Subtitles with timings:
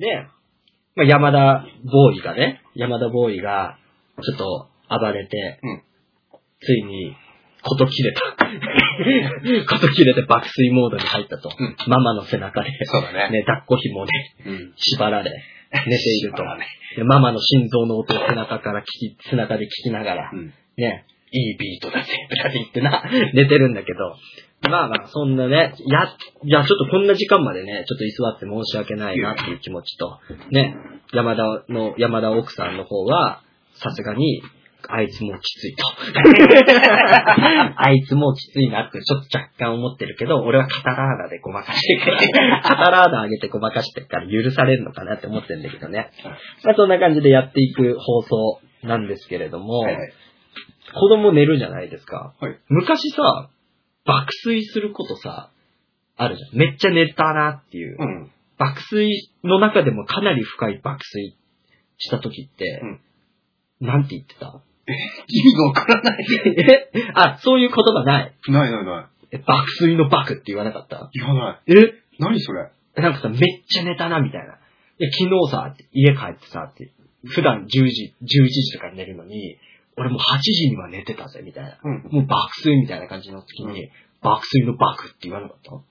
[0.00, 0.26] で、
[0.96, 3.78] まあ、山田ボーイがね、山田ボーイが、
[4.22, 5.82] ちょっと暴れて、うん
[6.62, 7.16] ついに、
[7.62, 8.20] こと切れた。
[9.68, 11.50] こと切れて爆睡モードに入ったと。
[11.58, 13.30] うんママの背中で、そうだね。
[13.30, 14.12] ね、抱っこ紐で
[14.46, 14.72] うん。
[14.76, 15.30] 縛られ、
[15.86, 16.44] 寝ていると
[17.04, 20.52] ママの心臓の音を背中から聞き、背中で聞きながら、うん。
[20.76, 23.02] ね、いいビートだぜ、とかって言ってな、
[23.34, 24.16] 寝てるんだけど、
[24.68, 26.04] まあまあ、そんなね、や、
[26.44, 30.18] いや、ちょっとこんな時間までね、ちょっと居座って申し訳ないなっていう気持ちと、
[30.50, 30.76] ね、
[31.12, 33.42] 山田の、山田奥さんの方は、
[33.74, 34.42] さすがに、
[34.88, 35.84] あいつもうきついと。
[37.76, 46.10] あいつもうきついなってちょっと若干思ってるけど、俺はカタラーダでごまかしてるから、 カタラーダ上げてごまかしてるから許されるのかなって思ってるんだけどね。
[46.64, 50.12] まあそんな感じでやっていく放送なんですけれども、はいはい。
[50.92, 52.34] 子供寝るじゃないですか。
[52.40, 53.50] はい昔さ、
[54.04, 55.50] 爆睡することさ、
[56.16, 56.58] あるじゃん。
[56.58, 57.96] めっちゃ寝たなっていう。
[57.98, 58.30] うん。
[58.58, 61.36] 爆睡の中でもかなり深い爆睡
[61.98, 62.82] した時って、
[63.80, 64.60] なんて言ってた？
[65.28, 66.26] 意味がわからない。
[66.94, 67.12] え？
[67.14, 68.34] あ、そういう言葉ない。
[68.48, 71.08] ないないなえ爆睡の爆って言わなかった？
[71.14, 71.18] い。
[71.18, 71.72] 言わない。
[71.72, 71.94] え？
[72.18, 72.70] 何それ？
[72.96, 74.54] なんかさ、めっちゃ寝たな、みたいな。
[74.54, 76.90] いや、昨日さ、家帰ってさ、って、
[77.24, 79.56] 普段10時、11時とかに寝るのに、
[80.00, 81.76] 俺もう8時には寝てたぜ、みたいな。
[81.84, 82.02] うん。
[82.10, 83.90] もう爆睡みたいな感じの時に、う
[84.22, 85.82] 爆睡の爆って言わなかったいや、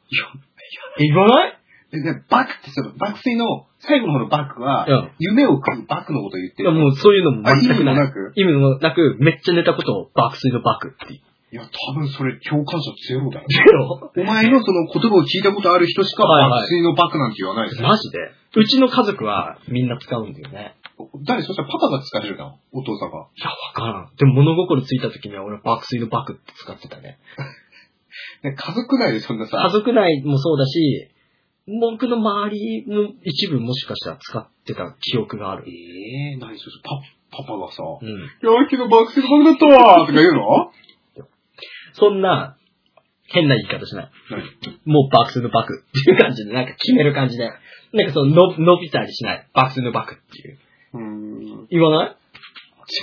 [0.98, 1.54] え、言わない？
[1.92, 6.70] えでバクってその、爆睡の最後の方のバクは、うん夢を食うバクのことを言ってる。
[6.70, 7.96] いや、もうそういうのも全くあ意味もない。
[7.96, 8.34] なく？
[8.36, 11.22] 意味もなく、めっちゃ寝たことを爆睡の爆って言う。
[11.52, 13.48] いや、多分それ共感者ゼロだよ。
[13.50, 13.98] ゼロ？
[14.22, 17.88] お前のその言葉を聞いたことある人しかはいはい爆睡のバクなんて言わないですよ。
[17.88, 18.18] マジで？
[18.62, 20.76] うちの家族はみんな使うんだよね。
[21.26, 23.28] 誰そしたらパパが使えるな、お父さんが。
[23.36, 24.16] いや、わからん。
[24.16, 27.20] でも物心ついた時には俺は爆睡の爆って使ってたね。
[28.44, 31.10] ね家族内でそんな家さ、族内もそうだし、
[31.80, 35.66] 僕の周りの一部もしかしたら使ってた記憶がある。
[35.68, 37.00] ええー、何それ、パ、
[37.32, 38.10] パパがさ、うん。
[38.10, 40.72] いや、けど爆睡のバクだったわーとか言うの？
[41.94, 42.58] そんな、
[43.28, 44.12] 変な言い方しない。
[44.32, 44.42] 何？
[44.86, 47.50] もう爆睡の爆っていう感じで、なんか決める感じで。
[47.94, 49.48] なんかその、の伸びたりしない。
[49.54, 50.58] 爆睡の爆っていう。
[50.94, 51.68] うーん。
[51.70, 52.16] 言わない？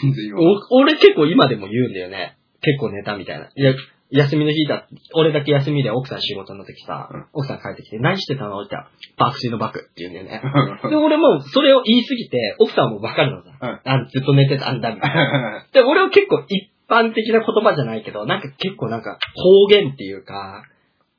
[0.03, 0.55] 全然言わない。
[0.71, 2.37] お俺結構今でも言うんだよね。
[2.63, 3.47] 結構寝たみたいな。
[3.55, 3.75] いや、
[4.11, 8.61] 休みの日だ、俺だけ休みで奥さん仕事の時さ、うん奥さん帰ってきて、何してたの？
[8.63, 8.87] って言っ
[9.17, 10.43] たら、爆睡の爆って言うんだよね。
[10.91, 13.51] で、俺もそれを言いすぎて、奥さんもわかるのさ。
[13.61, 15.67] うんあずっと寝てたんだ、みたいな。
[15.75, 20.63] で、俺は結構一般的な言葉じゃないけど、なんか結構なんか方言っていうか、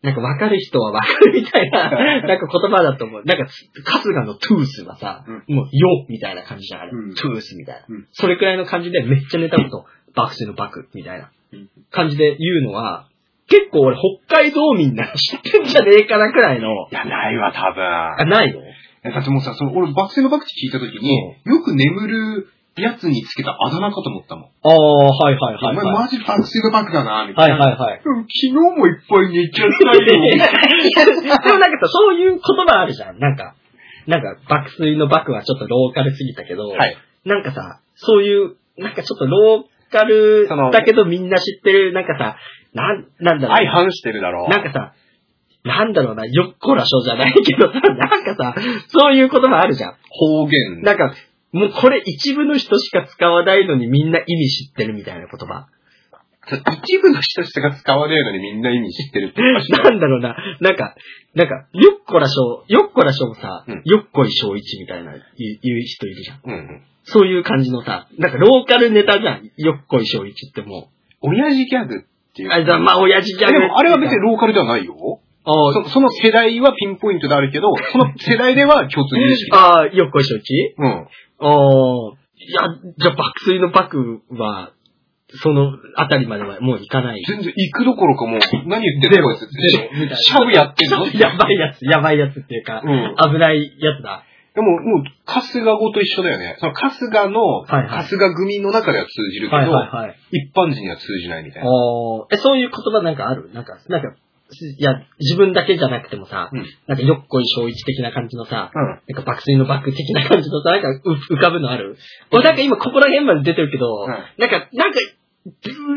[0.07, 1.89] なんかわかる人はわかるみたいな、
[2.23, 3.23] なんか言葉だと思う。
[3.25, 3.45] なんか、
[3.85, 6.91] 春日のトゥースはさ、うもう、よみたいな感じじゃん、あれ。
[6.93, 7.13] うん。
[7.13, 8.07] トゥースみたいな、うん。
[8.11, 9.85] それくらいの感じでめっちゃ寝たこと、
[10.15, 11.29] 爆睡の爆みたいな。
[11.51, 11.67] うん。
[11.91, 13.07] 感じで言うのは、
[13.49, 13.97] 結構俺
[14.27, 17.83] 北海道民なら知ってんじゃねえかなくらいの、いや、ないわ、多分。
[17.83, 18.61] あ、ないの？
[19.11, 22.47] だってもうさ、その俺、爆睡のバクって聞いたときに、よく眠る
[22.81, 24.45] やつにつけたあだ名かと思ったもん。
[24.45, 25.95] ああ、はいはいはい、お前はい。
[26.03, 27.65] マジ爆睡のバクだな、みたはいいな。
[27.65, 28.01] はいはい。
[28.03, 30.05] うん昨日もいっぱい寝ちゃったよ。
[30.05, 33.19] でもなんかさ、そういう言葉あるじゃん。
[33.19, 33.55] なんか、
[34.07, 36.97] なんか爆睡の爆はちょっとローカルすぎたけど、はい。
[37.25, 42.37] なんかさ、そういう、なんかちょっとローカルだけどみんな知ってる、なんかさ、
[42.73, 43.57] なん、なんだろう。
[43.57, 44.49] 相反してるだろう。
[44.49, 44.93] なんかさ、
[45.63, 48.55] なんだろうな、よっこらしょじゃないけどさ、 なんかさ、
[48.87, 49.95] そういう言葉あるじゃん。
[50.09, 50.81] 方言。
[50.81, 51.13] なんか、
[51.51, 55.67] もうこれ一部の人しか使わないのにみんな意味知ってるみたいな言葉。
[56.49, 60.95] 一部の人しか使わねえのにみんな意味知ってるっておかしいななんだろうな、なんか、
[61.35, 65.21] なんか、よっこらしょ、よっこらしょもさ、うんよっこいしょういちみたいな言う
[65.83, 66.41] 人いるじゃん。
[66.45, 66.83] うんうん。
[67.03, 69.51] そういう感じのさ、なんかローカルネタじゃん。
[69.57, 70.89] よっこいしょういちっても
[71.21, 72.51] 親父ギャグっていうう。。
[72.53, 73.53] あ、じゃあまあ、親父ギャグ。
[73.53, 74.95] でもあれは別にローカルではないよ。
[75.43, 79.49] あーそその世代はピンポイントであるけど、その世代では共通認識。
[79.53, 81.07] あー、よっこいしょういちうん。
[81.39, 82.61] ああ、いや、
[82.97, 84.71] じゃあ爆睡の爆は、
[85.43, 87.21] そのあたりまではもういかない？
[87.27, 89.47] 全然行くどころかもう、 何言ってんのこいつ。
[89.47, 91.05] ゼロみたいなシャブやってんの？
[91.19, 93.15] やばいやつ、やばいやつっていうか、うん。
[93.33, 94.23] 危ないやつだ。
[94.55, 96.55] でも、もう、春日語と一緒だよね。
[96.59, 100.15] その春日の、はいはい春日組の中では通じるけど、はいはいはい。
[100.31, 101.69] 一般人には通じないみたいな。
[101.69, 103.51] ああ、え、そういう言葉なんかある？
[103.53, 104.15] なんか、なんか、
[104.49, 108.81] いや、自分だけじゃなくてもさ、うんなんかよっこいしょういち的な感じのさ、うん。
[108.85, 111.01] なんか爆睡のバック的な感じのさ、なんかう
[111.35, 111.97] 浮かぶのある？
[112.31, 114.99] 俺なんか今ここら辺まで出てるけど、うんなんか、なんか、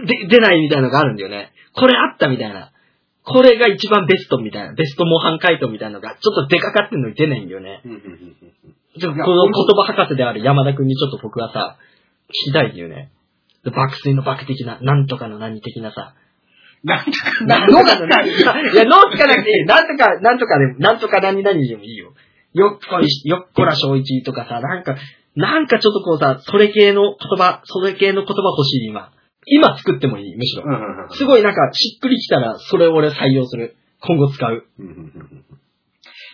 [0.07, 1.53] で出ないみたいなのがあるんだよね。
[1.75, 2.73] これあったみたいな。
[3.23, 7.83] これが一番ベストみたいな、ベスト模範回答みたいなのが、ちょっと出かかってるのに出ないんだよね。
[7.85, 11.77] この言葉博士である山田くんにちょっと僕はさ、
[12.29, 13.13] 聞きたいんだよね。
[13.65, 16.15] 爆睡の爆的な、なんとかの何的なさ。
[16.83, 18.33] なんとか、なんとかの何い
[18.75, 19.67] や、脳つかなくていい。
[19.67, 22.15] なんとか、なんとかで、なんとか何々でもいいよ。
[22.55, 24.97] よっこいし、よっこら小一とかさ、なんか、
[25.37, 29.13] なんかちょっとこうさ、それ系の言葉、それ系の言葉欲しい、今。
[29.47, 30.65] 今作ってもいい、むしろ。
[31.13, 33.77] すごいなんか、しっくりきたら、それを俺採用する。
[34.01, 34.65] 今後使う。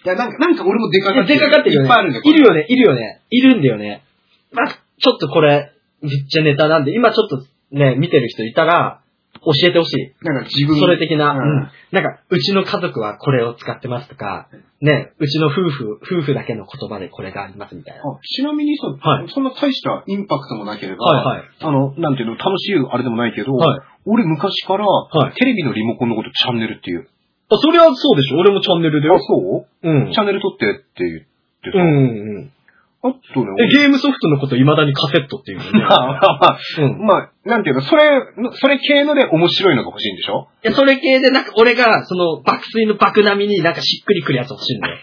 [0.04, 1.88] いや、なんか、なんか俺も出かかって出かかってるよね。
[1.88, 2.22] いっぱいあるんだよ。
[2.24, 3.22] いるよね、いるよね。
[3.30, 4.04] いるんだよね。
[4.52, 5.72] まあ、ちょっとこれ、
[6.02, 9.00] めっちゃネタなんで、今ちょっとね、見てる人いたら、
[9.46, 10.24] 教えてほしい。
[10.24, 14.48] なんか自分それ的な、うんうんなんか、うちの家族はこれを使ってますとか、
[14.82, 18.02] ね、うちの夫婦、夫婦だけの言葉でこれがありますみたいな。
[18.02, 21.48] あちなみにさ、はいそんな大したインパクトもなければ、はいはい。
[21.60, 23.80] あの、なんていうの、楽しいあれでもないけど、はい。
[24.04, 27.08] 俺昔から、はいテレビのリモコンのことチャンネルっていう。
[27.48, 29.18] あ、それはそうでしょ俺もチャンネルでよ。
[29.20, 29.88] そう？
[29.88, 30.12] うん。
[30.12, 31.20] チャンネル撮ってって言っ
[31.62, 32.52] てさ、うんうんうん。
[33.08, 35.70] あとね、え、ゲームソフトのこと未だにカセットっていうのね。
[35.86, 37.06] まあまあまあ、うん。
[37.06, 38.02] まあ、なんていうの、それ、
[38.52, 40.48] それ系ので面白いのが欲しいんでしょ？
[40.64, 44.96] いや、それ系でなんか俺が、その爆睡の爆並みになんかしっくりくるやつ欲しいんだよ。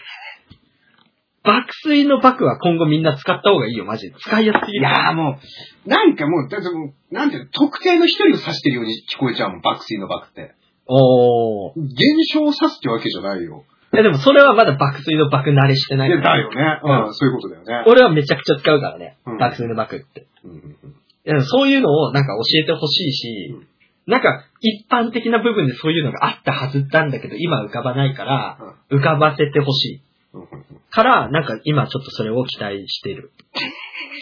[1.44, 4.14] 爆睡の爆は今後みんな使った方がいいよ、マジで。
[4.18, 4.80] 使いやすすぎる。
[4.80, 5.38] いやーも
[5.86, 10.54] う、なんかもう、だってもう、なんていうの、特定の一人を指してるように聞こえちゃうもん、爆睡の爆って。
[10.86, 11.80] おー。
[11.80, 13.64] 現象を指すってわけじゃないよ。
[13.94, 16.36] いやでもそれはまだ爆睡の爆慣れしてないいや、から。
[16.36, 16.80] だよね。
[17.06, 17.84] うん、そういうことだよね。
[17.86, 19.16] 俺はめちゃくちゃ使うからね。
[19.26, 20.26] うん爆睡の爆って。
[20.44, 20.94] うんうんうん
[21.26, 23.66] いやそういうのをなんか教えてほしいし、うん
[24.06, 28.58] なんか一般的な部分でそういうのがあったはずなんだけど、今浮かばないから、
[28.90, 30.02] 浮かばせてほしい。
[30.34, 33.32] うんうんうんから、なんか今ちょっとそれを期待してる。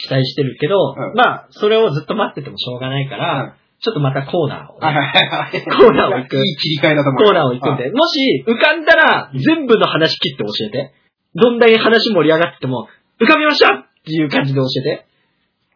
[0.06, 4.78] 期待してるけど、うんまあ、それをずっと待っててもしょうがないから、ちょっとまたコーナーを。
[4.78, 7.24] コーナーを行くいい切り替えだと思う。
[7.24, 10.94] コーナーを行くんで、もし浮かんだら全部の話切って教えて。
[11.34, 12.88] どんだけ話盛り上がってても、
[13.18, 15.06] 浮かびましたっていう感じで教えて。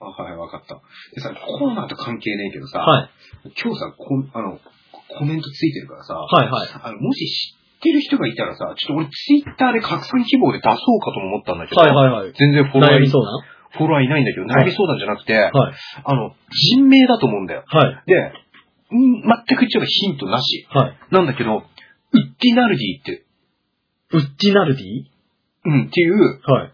[0.01, 0.81] あ、はい、わかった。
[1.15, 3.11] でさ、コーナーと関係ねえけどさ、はい。
[3.61, 4.61] 今日さ、こあの、
[5.19, 6.69] コメントついてるからさ、はいはい。
[6.83, 12.33] あの、もし知ってる人がいたらさ、ちょっと俺ツイッターで拡散希望で出そうかとも思ったんだけど、はいはいはい。
[12.39, 15.53] 全然フォロワーい悩み相談フォロワーいないんだけど、はい悩み相談じゃなくて、はい。
[16.05, 17.65] あの、人名だと思うんだよ。
[17.67, 18.03] はい。
[18.07, 18.17] で、
[18.95, 20.67] ん全くちょっとヒントなし。
[20.71, 20.99] はい。
[21.11, 21.63] なんだけど、ウッ
[22.41, 23.27] ディナルディって、
[24.13, 24.85] ウッディナルディ？
[25.65, 26.71] うん、っていう、は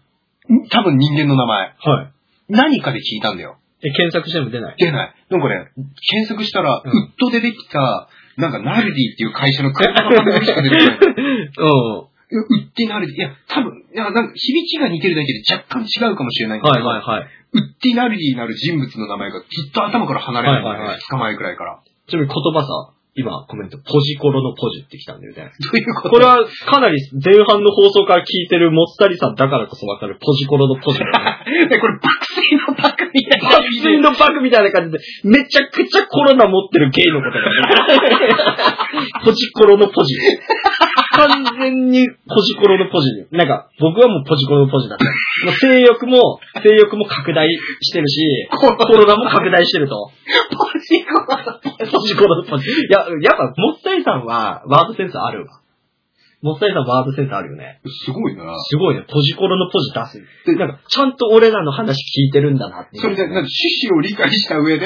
[0.49, 0.53] い。
[0.53, 1.75] ん多分人間の名前。
[1.79, 2.13] はい。
[2.49, 3.57] 何かで聞いたんだよ。
[3.83, 4.75] え、検索しても出ない？
[4.77, 5.15] 出ない。
[5.29, 8.07] なんかね、検索したら、うんウッドでできた、
[8.37, 10.97] なんかナルディっていう会社の車の番組しか出てこない。
[11.57, 12.12] うん。
[12.33, 13.15] いやウッディナルディ。
[13.15, 17.29] いや、多分、いや、なんか響きが似てるだけで若干違うかもしれないんだけど、はいはいはい。
[17.53, 20.67] ウッディナルディなる人物の名前がずっと頭から離れないね。
[20.67, 21.79] はいはいはい2日前くらいから。
[22.09, 22.67] ちなみに言葉さ、
[23.15, 25.53] 今コメント、ポジコロのポジってきたんだよね。
[25.61, 26.09] どういうこと？
[26.09, 31.05] これはかなり前半の放送から聞いてるもっさりさんだからこそわかるポジコロのポジね。
[31.69, 38.33] でこれ、爆睡のバカみたいな爆睡のバグみたいな感じで、めちゃくちゃコロナ持ってるゲイのことだよね。
[39.23, 40.15] ポジコロのポジ。
[41.27, 43.27] 完全にポジコロのポジ。
[43.31, 45.05] なんか、僕はもうポジコロのポジだった。
[45.45, 47.49] もう性欲も、性欲も拡大
[47.81, 50.11] してるし、コロナも拡大してると。
[50.51, 51.59] ポジコラ
[51.91, 52.69] ポジコロのポジ。
[52.69, 55.62] いや、やっぱ、もったいさんはワードセンスあるわ。
[56.43, 57.79] もったいさんワードセンスあるよね。
[58.05, 58.43] すごいな。
[58.59, 59.05] すごいね。
[59.07, 60.51] ポジコロのポジ出す。
[60.51, 63.01] で、なんか、ちゃんと俺らの話聞いてるんだなっていう。
[63.01, 64.85] それで、なんか趣旨を理解した上で、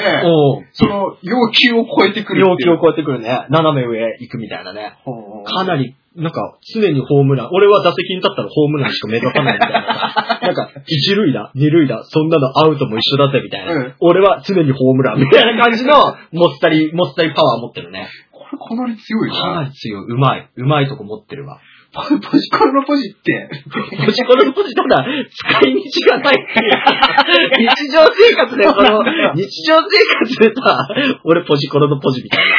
[0.72, 2.56] その要求を超えてくるていう。
[2.58, 3.46] 求を超えてくるね。
[3.50, 4.98] 斜め上行くみたいなね。
[5.44, 7.48] かなり、なんか、常にホームラン。
[7.52, 10.40] 俺は打席に立ったらホームランしか目立たないみたいな。
[10.42, 13.72] なんか、一塁打、二塁打、そんなのアウトも一緒だぜみたいな。
[13.72, 15.94] うん俺は常にホームランみたいな感じの、
[16.32, 18.08] もったり、もったりパワー持ってるね。
[18.56, 19.64] これかなり強いかなな。
[19.64, 20.04] り強い。
[20.04, 20.50] うまい。
[20.56, 21.60] うまいとこ持ってるわ。
[21.90, 23.48] ポジコラのポジって、
[24.04, 27.64] ポジコロのポジただ、使い道がないっていう。
[27.64, 29.02] 日常生活でこの、
[29.34, 29.88] 日常生
[30.18, 30.86] 活でさ、
[31.24, 32.54] 俺ポジコロのポジみたいな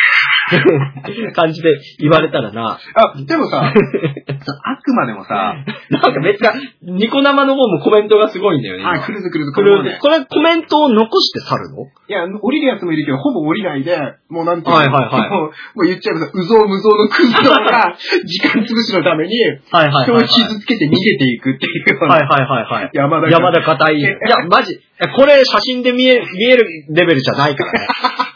[1.35, 5.55] 感じで言われたらな、あ、でもさ、 あくまでもさ、
[5.89, 8.83] なんかめっちゃ、ニコ生の方もコメントがすごいんだよね。
[8.85, 9.97] あ、今来るぞ来るぞ、これ、これもね。
[10.01, 11.85] これコメントを残して去るの？
[12.07, 13.97] いや、降りるやつもいるけど、ほぼ降りないで、
[14.29, 15.51] もうなんていうの、はいはいはいもうも
[15.83, 19.33] う言っちゃえばさ、うぞうむぞうのクズが、時間潰しのために、
[19.71, 20.19] はいはい人を。
[20.21, 22.89] 傷つけて逃げていくっていうはいはいはいはい。
[22.93, 23.95] 山田山田硬い。
[23.97, 24.09] いや、
[24.49, 24.79] マジ。
[25.15, 27.87] これ写真で見え、見えるレベルじゃないからね。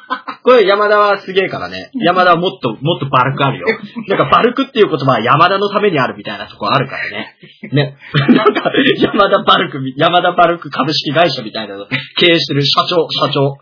[0.44, 1.90] これ山田はすげえからね。
[1.94, 3.68] 山田はもっと、もっとバルクあるよ。
[4.10, 7.36] なんかバルクっていう言葉は山田のためにあるみたいなとこあるからね。
[7.72, 7.96] ね。
[8.36, 11.86] なんか、山田バルクみ、山田バルク株式会社みたいなの
[12.18, 13.58] 経営してる社長、社長。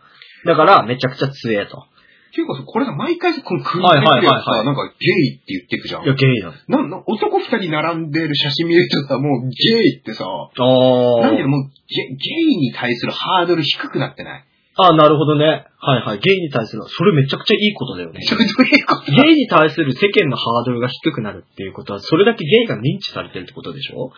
[0.46, 1.78] だから、めちゃくちゃ強えと。
[1.78, 6.08] っていうかさ、これさ、毎回さ、この組みはい立ててさ、はいはいはいなんかゲイって言ってくじゃんい。
[6.08, 6.54] や、ゲイだ。
[6.70, 14.44] なんな男二人並んでる写真見るとさ、もうゲイってさ、あなんていうの、もうゲゲイに対するハードル低くなってない？
[14.78, 15.68] あ、なるほどね。
[15.80, 16.20] はいはい。
[16.20, 18.22] ゲイに対する、それめちゃくちゃいいことだよね。
[18.24, 24.12] それどういうことゲイに対する世間のハードルが低くなるっていうことは、それだけゲイが認知されてるってことでしょ？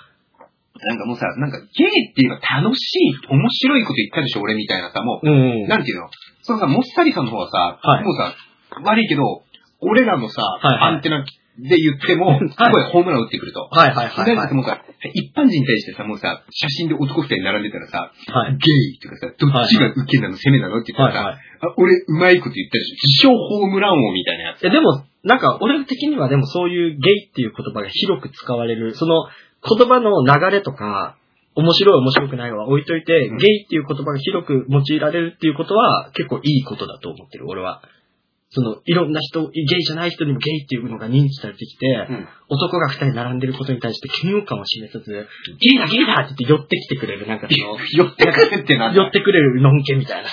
[0.76, 5.68] なんかもうさ、なんかゲイっていうか楽しい、面白いこと言ったでしょ、俺みたいなさ、もう、うん。
[5.68, 6.10] なんていうの？
[6.42, 8.36] そのさ、もっさりさんの方はさ、はいもうさ、
[8.84, 9.22] 悪いけど、
[9.82, 11.26] 俺らのさ、はいはいアンテナ
[11.60, 13.70] で言っても、 すごいホームラン打ってくると。
[13.72, 14.54] はいはいはいはいなんか。
[14.56, 14.82] もうさ、
[15.14, 18.58] 一般人に対してさ、もうさ、写真で男二人並んでたらさ、はい。
[18.58, 21.42] ゲイとかさ、どっちが受けなの、攻めなのって言ったらさ、はいはい。
[21.62, 22.96] あ俺、うまいこと言ったでしょ。
[22.96, 24.66] 自称ホームラン王みたいなやつ。
[24.66, 29.26] え、でも、なんか、俺的にはでもそういうゲイっていう言葉が広く使われる、その
[29.62, 31.18] 言葉の流れとか、
[31.56, 37.82] 面白い面白くないは置いといて、うんゲイっていう言葉が広く用いられるっていうことは結構いいことだと思ってる、俺は。
[38.54, 42.28] その、いろんな人、ゲイじゃない人にもゲイっていうのが認知されてきて、うん。
[42.50, 50.30] 男が二人並んでることに対して嫌悪感を示さず、ゲイだゲイだって言って寄ってきてくれる、なんかその、寄ってくるってな寄ってくれるのんけみたいな。
[50.30, 50.32] な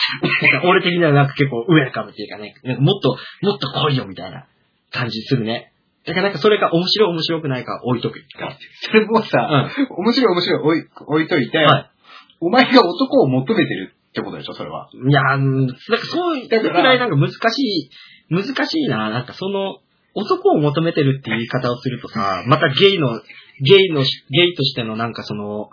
[0.69, 4.45] 俺的にはなんか結構ウェルカムっていうかね、なんかもっと、もっと来いよみたいな
[4.93, 5.73] 感じするね。
[6.05, 8.23] だからなんかそれが面白い面白くないか置いとく。
[8.83, 9.71] それもうさ、ん。
[9.89, 11.91] 面白い面白い置い置いといて、は
[12.41, 14.89] お前が男を求めてるってことでしょ、それは。
[14.93, 14.97] い。
[15.09, 15.77] いやなんか
[16.07, 17.91] そういうくらいなんか難しい、
[18.31, 19.11] 難しいな。
[19.11, 19.79] なんかその、
[20.15, 23.21] 男を求めてるっていう言い方をするとさ、またゲイの、
[23.63, 24.07] ゲイの、ゲ
[24.53, 25.71] イとしてのなんかその、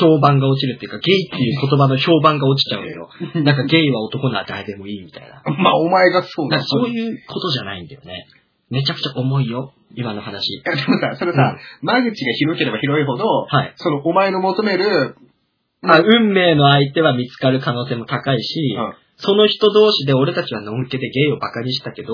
[0.00, 3.10] 評判が落ちるっていうか、ゲイっていう言葉の評判が落ちちゃうのよ。
[3.44, 5.42] なんかゲイは男なら誰でもいいみたいな。
[5.44, 8.26] まあ、お前がそうだなんかそういうことじゃないんだよね。
[8.70, 10.54] めちゃくちゃ重いよ、今の話。
[10.54, 13.72] いやでもさ、それさ、間口が広ければ広いほど、はい。
[13.76, 15.16] その、お前の求める、
[15.86, 22.12] まあ、運命の相手は見つかる可能性も高いし、うんその人同士で俺たちはのんけでゲイをバカにしたけど、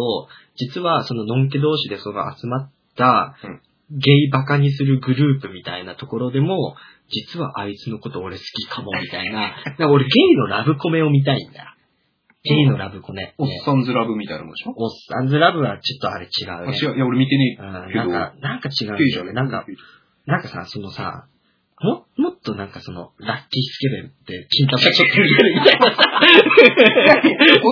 [0.56, 6.74] 実はそののんけ同士でその集まったうん、ゲイバカにするグループみたいなところでも、
[7.08, 9.54] 実はあいつのこと俺好きかもみたいな。
[9.88, 11.74] 俺ゲイのラブコメを見たいんだ。
[12.44, 13.32] ゲイのラブコメ。
[13.38, 14.74] おっねさんずラブみたいなもんでしょ？
[14.76, 16.52] おっさんずラブはちょっとあれ違うね。
[16.52, 16.96] あ違う。
[16.96, 18.06] いや、俺見てねうんえけど。
[18.06, 19.32] なんか、なんか違うね。
[19.32, 19.64] なんか、
[20.26, 21.26] なんかさ、そのさ、
[21.82, 26.04] も、もっとなんかその、ラッキースケベンって、金玉がちょっと見えるみたいなさ。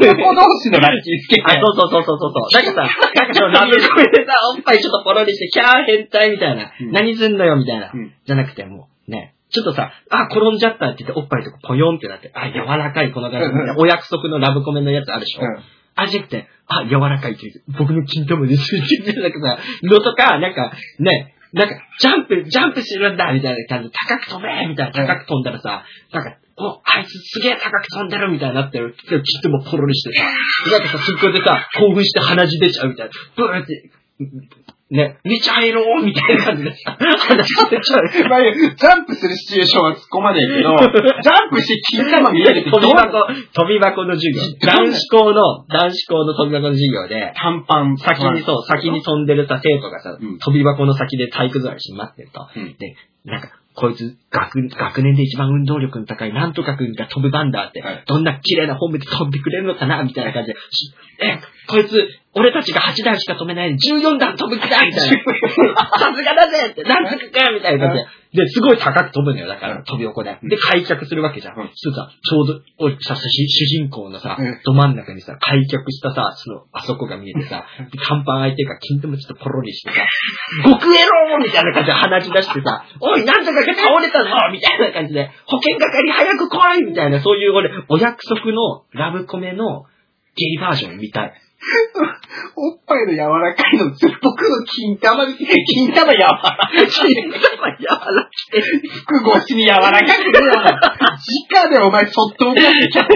[0.01, 2.49] 男同士のラッキースケあ、そうそうそうそうそう。
[2.57, 6.73] なんかさ、なんかそのラブコメでさ、おっぱいちょっとポロリして、キャー変態みたいな。
[6.81, 7.91] うん何すんのよみたいな。
[7.93, 9.35] うんじゃなくてもう、ね。
[9.51, 15.43] ちょっとさ、あ、転んじゃったって言って、おっぱいとかポヨンってなって、あ、柔らかいこの感じうんうんお約束のラブコメのやつあるでしょ。
[15.43, 15.63] うん
[16.01, 28.95] あ、じゃなくて、あ、柔らかいって言って、僕の金玉ですって言って、なんかさ、のとか、なんか、ね、なんか、ジャンプ、ジャンプするんだみたいな感じで、高く飛べみたいな、高く飛んだらさ、なんか、お、あいつすげえ高く飛んでるみたいになってる。
[28.99, 30.25] 金玉ポロリしてさ、
[30.71, 33.13] なんかさ、すっごいでさ、興奮して鼻血出ちゃうみたいな。
[33.37, 33.91] ブーって、
[34.91, 38.29] ね、見ちゃえろみたいな感じでさ、鼻血出ちゃう。
[38.31, 40.73] まあジャンプするシチュエーションは突っ込まねえけど、
[41.21, 44.41] ジャンプして金玉見える飛び箱、飛び箱の授業。
[44.65, 47.99] 男子校の、男子校の飛び箱の授業で、短パン。
[47.99, 52.49] 先にそう、先に飛んでるさ、生徒がさ、うん飛び箱の先で体育座りして待ってると。
[52.57, 65.17] うんで、なんか、こいつ、学、学年で一番運動力の高いなんとかくんが飛ぶ番だって、はいどんな綺麗な本部で飛んでくれるのかなみたいな感じで、しえ、こいつ、俺たちが8段しか飛べないのに14段飛ぶ気だみたいな。
[65.17, 68.45] さすがだぜって、なんとかかみたいな感じで。
[68.45, 70.39] で、すごい高く飛ぶのよ、だから、うん飛び横で。
[70.43, 71.59] うんで、開脚するわけじゃん。
[71.59, 79.97] うんそうさ、ちょうど、おさ、主主人公のさうん、ど真ん中にさ、開脚したさ、その、あそこが見えてさ、で短パン相手が金玉ちょっとポロリしてさ、
[80.65, 89.85] 極エローみたいな感じで鼻血出してさ、おい、なんとかが倒れたぞみたいな感じで、保険係早く来いみたいな、そういう俺、お約束のラブコメの
[90.37, 91.33] ゲイバージョン見たい。
[92.55, 96.87] おっぱいの柔らかいの、僕の金玉金玉柔らかい。
[96.87, 97.43] 金玉
[97.77, 98.69] 柔らかい。
[98.89, 100.99] 服越しに柔らかくねえよ。
[101.59, 103.07] 直でお前、そっと怒ってきた。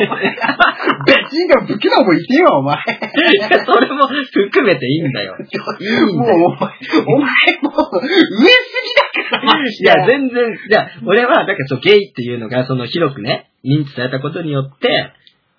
[1.07, 2.77] 別人が武器のもいてよ、お前。
[3.65, 5.37] それも含めていいんだよ。
[5.39, 6.31] もう。
[6.33, 6.71] お前、
[7.07, 7.31] お前
[7.63, 8.27] もう、上す
[8.83, 15.13] ぎだから、いや、全然、いや、俺は、だからそう、ゲイっていうのが、その、広くね、認知されたことによって、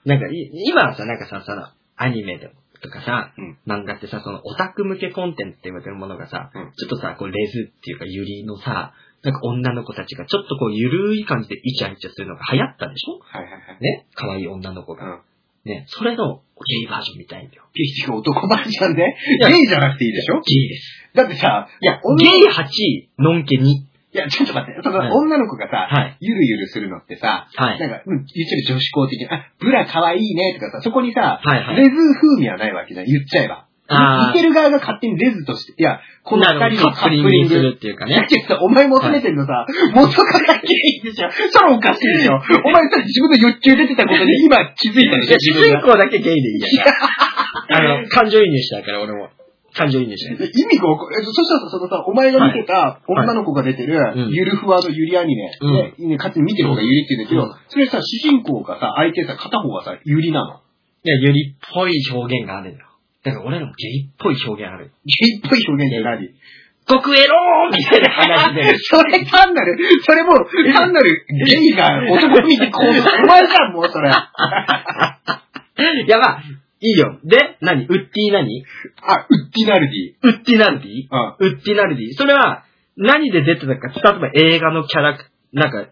[0.06, 13.20] なんか、い今はさ、なんかさ、その、アニメでも、とかさ、うん漫画ってさ、その、オタク向けコンテンツって言われてるものがさ、うんちょっとさ、こう、レズっていうか、ユリのさ、なんか女の子たちが、ちょっとこう、ゆるい感じでイチャイチャするのが流行ったでしょ？
[13.24, 13.78] はいはいはい。
[13.82, 14.06] ね？
[14.16, 15.06] 可愛い女の子が。
[15.06, 15.22] うん。
[15.64, 17.64] ね、それの、ゲイバージョンみたいよ。
[17.74, 20.42] ピーチが男バージョンで、やゲイじゃなくていいでしょ？
[20.42, 21.12] ゲイです。
[21.16, 23.64] だってさ、いや、女ゲイ8、ノンケ2。
[24.14, 26.18] いや、ちょっと待って、そのはい女の子がさ、はい。
[26.20, 27.80] ゆるゆるするのってさ、はい。
[27.80, 33.66] なんか、うん、言っちゃえば女子校的な、あ、ブラ可愛いねとかさ、そこにさ、はいはいレズ風味はないわけじゃん、言っちゃえば。
[33.88, 37.50] あー見てる側が勝手にレズとして、いや、この二人のカップリング。
[37.50, 38.28] するっていうかいやね。
[38.32, 41.30] 違うさお前求めてるのさ、元からゲイでしょ。
[41.32, 42.36] それおかしいでしょ。
[42.36, 45.80] お前さ、自分の欲求出てたことに今気づいたでしょ、いや、主自分が。
[45.82, 46.86] 人公だけゲイでいいや。
[47.76, 49.30] あの、感情移入したから俺も。
[49.74, 50.38] 感情移入しない。
[50.38, 51.22] で意味がわかる。
[51.22, 60.62] えそしたらさ、そのさ、お前が見てた女の子が出てるうん、ゆるふわのゆりアニメ、うんねね、勝手に見てる方がゆりって言うんだけど、うんそれさ、主人公がさ、相手さ、片方がさ、ゆりなの。
[61.04, 62.88] いや、ゆりっぽい表現があるんだよ。
[63.24, 64.92] だから俺らもゲイっぽい表現ある。
[65.06, 66.30] ゲイっぽい表現って何
[66.86, 68.76] 極エローみたいな話で。
[68.92, 72.92] それ単なる、それもう、単なるゲイが男見てこう、お
[73.28, 74.10] 前じゃん、もうそれ。
[74.10, 74.32] あ、
[76.06, 76.44] いや、まあ、
[76.84, 77.18] いいよ。
[77.24, 77.86] で、何？
[77.86, 78.60] ウッディ何？
[78.60, 78.66] ウッ
[79.56, 80.16] ディナルディ。
[80.22, 81.08] ウッディナルディ？
[81.10, 81.36] うん。
[81.40, 82.66] ウッディナルディそれは、
[82.98, 85.24] 何で出てたか、例えば映画のキャラク、
[85.54, 85.88] なんか、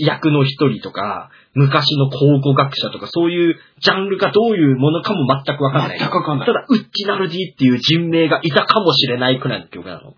[0.00, 5.98] 役の一人とか、昔の考古学者とか、そういうジャンルがどういうものかも全くわかんない。
[5.98, 10.14] 全くわかんないただ、ウッディナルディっていう人名がいたかもしれないくらいの曲なの。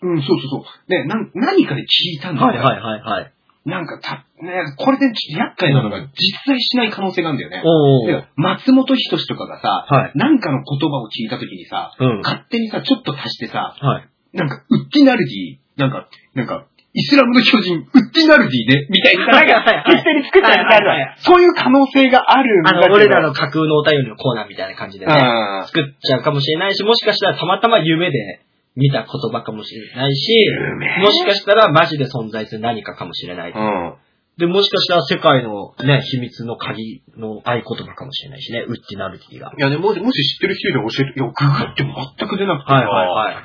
[0.00, 0.90] うん、そうそうそう。
[0.90, 2.46] ね、なん何かで聞いたんだよ。
[2.46, 3.32] はいはいはいはい。
[3.68, 6.08] なんかた、ね、これでちょっと厄介なのが、実
[6.46, 7.62] 在しない可能性があるんだよね。
[8.06, 10.12] で松本人志とかがさ、はい。
[10.14, 12.20] なんかの言葉を聞いたときにさ、うん。
[12.22, 14.08] 勝手にさ、ちょっと足してさ、はい。
[14.32, 22.94] なんか、ウッディナルディ、なんか、なんか、イスラムの巨人、ウッディナルディね、みたいな、なんか、はいはいはい適当に作ったりはいはいはいそういう可能性があるんだあの。
[22.94, 28.40] 俺らの架空のお便りのコーナーみたいな感じでね、あ作っちゃうかもしれないし、もしかしたらたまたま夢で
[28.78, 33.50] 見た言葉かもしれないし、夢もしかしたらマジで存在する何かかもしれない。
[33.50, 33.94] うん。
[34.38, 39.52] で、もしかしたら世界のね、秘密の鍵の合言葉かもしれないしね、ウッディナルティが。
[39.58, 43.42] いやね、もし、もし知ってる人いれば教えて、いや、ググって全く出なくてさ、はいはいは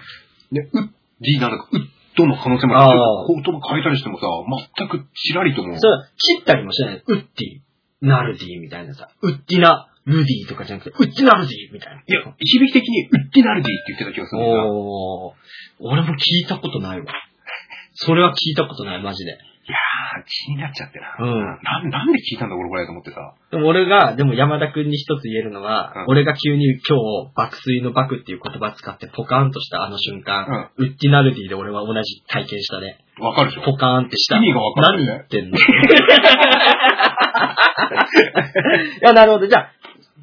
[0.52, 0.56] い。
[0.56, 0.88] ね、ウッ
[1.20, 1.82] ディなのか、ウッ
[2.16, 3.00] ドの可能性もある。
[3.25, 4.28] 言葉変えたりしてもさ、
[4.78, 5.80] 全くちらりとも。
[5.80, 7.04] そう、切ったりもしない。
[7.04, 12.01] ウッディ、ナルディみたいなさ、ウッディナ、ルディとかじゃなくて、ウッディナルディみたいな。
[12.01, 15.33] いや、響き的にウッディナルディって言ってた気がするんだよおー、
[15.79, 17.05] 俺も聞いたことないわ。
[17.95, 19.31] それは聞いたことない、マジで。
[19.65, 21.15] いやー、気になっちゃってな。
[21.19, 23.33] うんななんで聞いたんだ俺これと思ってさ。
[23.50, 26.98] でも俺が、でも山田くんに一つ言えるのは、うん俺が急に今
[27.29, 32.98] 日、爆睡の爆っていう言葉使ってポカーンとしたあの瞬間、ウッディナルディで俺は同じ体験したね。
[33.19, 34.36] わかるでしょポカーンってした。
[34.36, 35.55] 意味がわかんないね何言ってんの？
[39.00, 39.48] いや、なるほど。
[39.48, 39.72] じゃあ、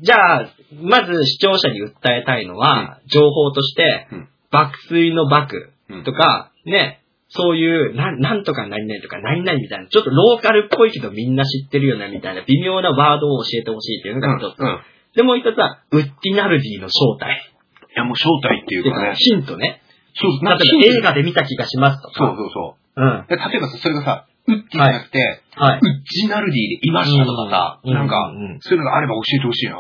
[0.03, 0.49] じゃあ、
[0.83, 15.17] まず視聴者に訴えたいのは、情報として、うん爆睡の爆うんとか、ね、そういう、なん、なんとか何々とか何々みたいな、ちょっとローカルっぽいけどみんな知ってるよねみたいな微妙なワードを教えてほしいっていうのが一つ。
[15.17, 17.53] で、もう一つは、ウッディナルディの正体。
[17.91, 19.15] いや、もう正体っていうかね。
[19.17, 19.83] ヒントね。
[20.15, 22.15] そう、なんか映画で見た気がしますとか。
[22.15, 23.03] そうそうそう。
[23.03, 23.27] うん。
[23.29, 25.79] で例えばさ、それがさ、ウッディじゃなくて、はい。
[25.79, 29.77] ウッジナルディでいましたとかさ、うんなんかうんうん、そういうのがあれば教えてほしいな。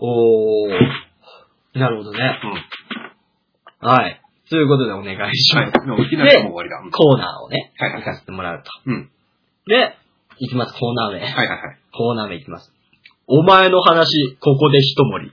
[0.00, 1.78] おー。
[1.78, 2.38] なるほどね。
[3.82, 3.88] うん。
[3.88, 4.20] はい。
[4.48, 5.66] ということでお願いしはい。
[5.66, 5.86] ます。
[5.86, 6.76] もういきなりもう終わりだ。
[6.84, 8.70] うんコーナーをね、はいはい行かせてもらうと。
[8.86, 9.10] うん。
[9.66, 9.96] で、
[10.38, 11.20] 行きます、コーナー名。
[11.20, 11.58] はいはいはい。
[11.92, 12.72] コーナー名いきます。
[13.26, 15.32] お前の話、ここで一盛り。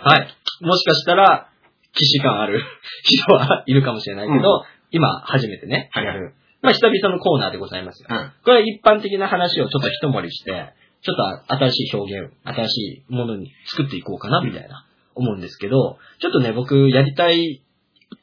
[0.00, 0.28] はい。
[0.60, 1.48] もしかしたら、
[1.92, 2.62] 騎士感ある
[3.02, 6.34] 人はいるかもしれないけど、うん今、初めてね、はいやる。
[6.62, 8.08] まあ、久々のコーナーでございますよ。
[8.10, 8.32] うん。
[8.44, 11.16] これは一般的な話をちょっと一盛りして、ちょっ
[11.46, 17.62] と新しい表現、新しいものに作っていこうかな、みたいな、思うんですけど、ちょっとね、僕、やりたい、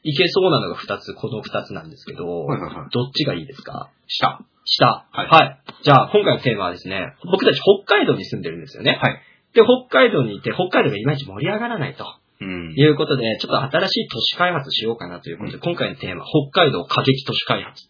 [0.02, 2.88] いけそうなのが二つ、この二つなんですけど、はいはいはい。
[2.92, 3.90] どっちがいいですか？
[4.06, 4.40] した。
[4.64, 5.06] 下。
[5.12, 8.98] はいじゃあ、今回のテーマはですね、僕たち北海道に住んでるんですよね。
[9.00, 9.20] はい。
[9.54, 12.04] で、北海道にいて、北海道がいまいち盛り上がらないと
[12.40, 12.74] うん。
[12.76, 17.88] いうことで、ちょっと新しい都市開発しようかなということで、うん今回のテーマ、北海道過激都市開発。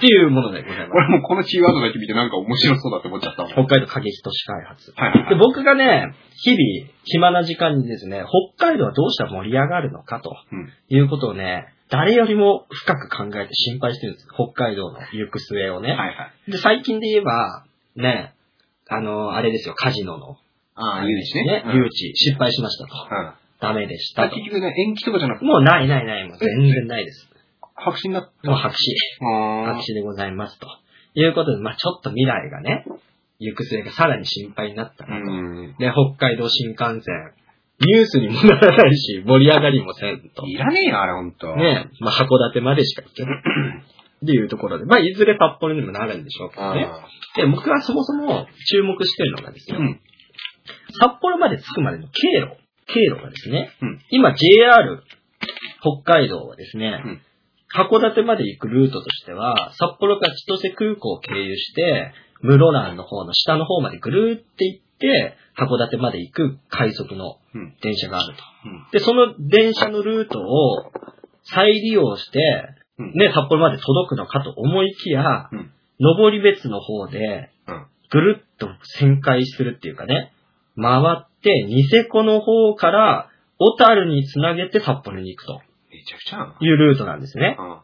[0.00, 0.90] っていうものでございます。
[0.96, 4.92] 俺もうこのキーワードだけ見てなんか面白そうだって思っちゃった北海道過激都市開発。
[4.96, 5.28] はいはい。
[5.28, 8.24] で僕がね、日々、暇な時間にですね、
[8.56, 10.72] 北海道はどうしたら盛り上がるのかとうん。
[10.88, 14.26] いうことをね、誰よりも深く考えて心配してるんです。
[14.32, 15.90] 北海道の行く末をね。
[15.90, 16.50] はいはい。
[16.50, 17.64] で、最近で言えば、
[17.96, 18.32] ね、
[18.88, 20.36] あの、あれですよ、カジノの。
[20.76, 21.64] ああ、誘致ね。
[21.74, 22.94] 誘致、失敗しましたと。
[22.94, 23.32] うん。
[23.60, 24.36] ダメでしあたと。
[24.36, 27.29] 結局ね、延期とかじゃなくて、もうないないない、もう全然ないです。
[27.84, 29.66] 白紙になっもう白紙。
[29.66, 29.72] た。
[29.74, 30.66] 白紙でございますと。
[31.14, 32.84] いうことで、まあちょっと未来がね、
[33.38, 35.32] 行く末がさらに心配になったなと。
[35.32, 35.76] うん。
[35.78, 37.34] で、北海道新幹線、
[37.80, 40.46] ニュースにもならないし、盛り上がりもせんと。
[40.46, 41.56] いらねえよ、あれほんと。
[41.56, 43.42] ねまあ函館までしか行けない。
[44.22, 46.84] っていうところで、まあいずれ札幌にもなるんでしょうけどね。
[46.84, 49.78] あで、僕はそもそも注目してるのがですよ。
[49.78, 50.00] うん
[51.00, 52.56] 札幌まで着くまでの経路。
[52.86, 55.02] 経路がですね、うん今 JR
[55.80, 57.22] 北海道はですね、うん
[57.74, 67.76] 函館まで行くルートとしては、札幌から千歳空港を経由して、室蘭の方の下の方までぐるーって行って、函館まで行く快速のうん。
[67.82, 68.42] 電車があると。
[68.64, 68.86] うん。
[68.92, 70.92] で、その電車のルートを
[71.44, 72.38] 再利用して、
[72.98, 73.12] うん。
[73.14, 77.86] ね、札幌まで届くのかと思いきや、うん登別の方で、うん。
[78.10, 80.32] ぐるっと旋回するっていうかね、
[80.80, 83.28] 回って、ニセコの方から
[83.58, 85.60] 小樽につなげて札幌に行くと
[86.00, 86.56] めちゃくちゃな。
[86.58, 87.56] いうルートなんですね。
[87.58, 87.78] うん。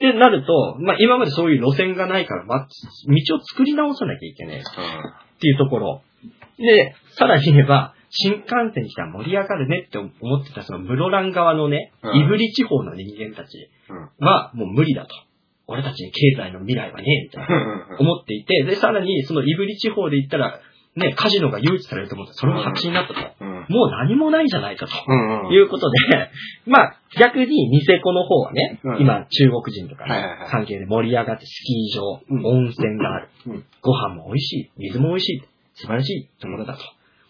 [0.00, 2.68] で、なると、まあ、今までそういう路線がないから、まあ、
[3.06, 4.62] 道を作り直さなきゃいけないっ
[5.40, 6.02] ていうところ。
[6.58, 14.26] で、さらに言えば、新幹線来たら盛り上がるねって思ってたその室蘭側のね、うん胆振地方の人間たちうん。
[14.26, 15.14] はもう無理だと。
[15.66, 17.56] 俺たちに経済の未来はねえ、みたいな。
[17.56, 18.06] うん。
[18.06, 20.60] 思っていて、で、さらにその胆振地方で言ったら、
[20.96, 23.20] ね、カジノが誘致されると思って、それも白紙になったと。
[23.40, 23.66] うん。
[23.68, 24.92] もう何もないじゃないかと。
[25.06, 25.46] うん。
[25.46, 25.52] うん。
[25.52, 25.96] いうことで、
[26.66, 30.04] まあ、逆にニセコの方はね、うん今中国人とか
[30.48, 35.42] 関係で盛り上がってスキー場、うん温泉がある、うんご飯も美味しい、水も美味しい、
[35.74, 36.80] 素晴らしいところだと。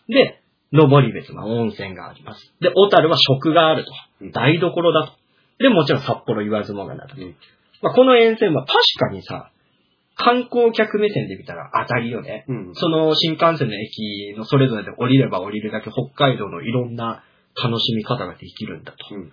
[0.09, 0.41] で、
[0.73, 2.55] 登別は温泉があります。
[2.61, 3.93] で、小樽は食があると
[4.23, 4.33] うん。
[4.33, 5.13] 台所だと。
[5.59, 7.17] で、もちろん札幌言わずもがなと。
[7.17, 7.35] うん
[7.83, 9.51] まあ、この沿線は確かにさ、
[10.25, 12.45] 観光客目線で見たら当たりよね。
[12.49, 12.75] うん。
[12.75, 17.25] その新幹線の駅のそれぞれで降りれば降りるだけ北海道のいろんな
[17.63, 19.33] 楽しみ方ができるんだとうん。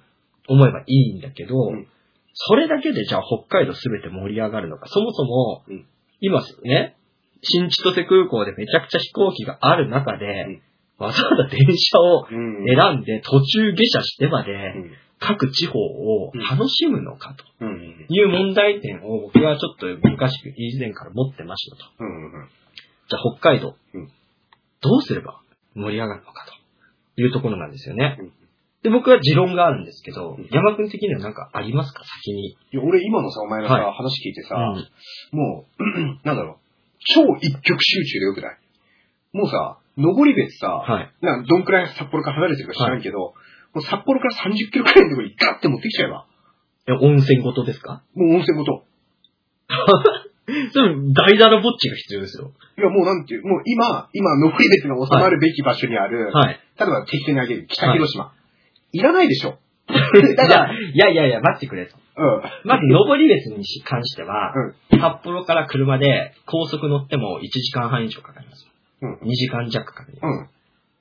[0.50, 1.86] 思えばいいんだけど、ん
[2.34, 4.88] それだけでじゃあ北海道すべて盛り上がるのか。
[4.88, 5.86] そもそも、うん
[6.20, 6.96] 今ね、
[7.44, 10.62] 新千歳空港でめちゃくちゃ飛行機がある中で、うん
[11.00, 12.66] わざわざ電車をうん。
[12.66, 14.92] 選んで途中下車してまでうん。
[15.20, 18.06] 各地方を楽しむのかとうん。
[18.10, 21.84] いう問題点を僕はちょっと昔以前から持ってましたと。
[22.00, 22.32] うん。
[23.10, 24.12] じゃあ北海道、うん
[24.80, 25.42] どうすれば
[25.74, 28.18] 盛り上がるのかというところなんですよね。
[28.20, 28.32] うん
[28.84, 32.04] で、僕は持論があるんですけどうん、山君的には何かありますか？
[32.06, 32.50] 先に。
[32.50, 35.84] いや、俺今のさ、お前のさ、はい話聞いてさ、うんもう、
[36.24, 36.56] なんだろう、
[37.16, 38.58] 超一極集中でよくない
[39.34, 41.12] もうさ、登別さ、はい。
[41.22, 43.34] なんかどんくらい札幌から離れてるか知らんけど、
[43.82, 46.26] 札幌から30キロくらいのところにガッて持ってきちゃえば。
[46.88, 48.04] え、温泉ごとですか？
[48.16, 48.84] もう温泉ごと。
[50.72, 52.52] それ、大だらぼっちが必要ですよ。
[52.78, 56.60] いや、もうなんていう、もう今、今、登別が収まるべき場所にある、はい。
[56.80, 58.32] 例えば適当に挙げる北広島。
[58.94, 59.60] い、らないでしょ。
[59.90, 59.94] い
[60.36, 61.98] だから、や、いやいやいや、待ってくれと。
[62.18, 62.42] うん。
[62.64, 64.54] まず、登別に関しては、
[64.92, 65.00] うん。
[65.00, 68.68] 札幌から車で高速乗っても1時間半以上かかります。
[69.02, 69.14] うん。
[69.16, 70.42] 2時間弱かかります。
[70.42, 70.50] うん。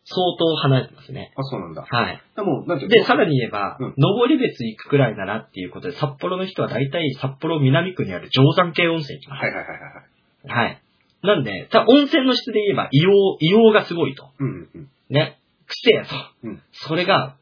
[0.09, 1.33] 相当離れてますね。
[1.37, 1.85] あ、そうなんだ。
[1.89, 2.23] はい。
[2.37, 9.45] でもう、なんで、さらに言えば、うん登別行くくらいならっていうことで、札幌の人は大体札幌南区にある定山系温泉行きます。
[9.45, 10.67] はいはいはいはいはい。
[10.67, 10.83] はい。
[11.23, 14.31] なんで、た温泉の質で言えば、硫黄、硫黄がすごいと。
[14.39, 15.39] うんうんね。
[15.67, 16.15] くせえと。
[16.45, 17.35] うんそれが、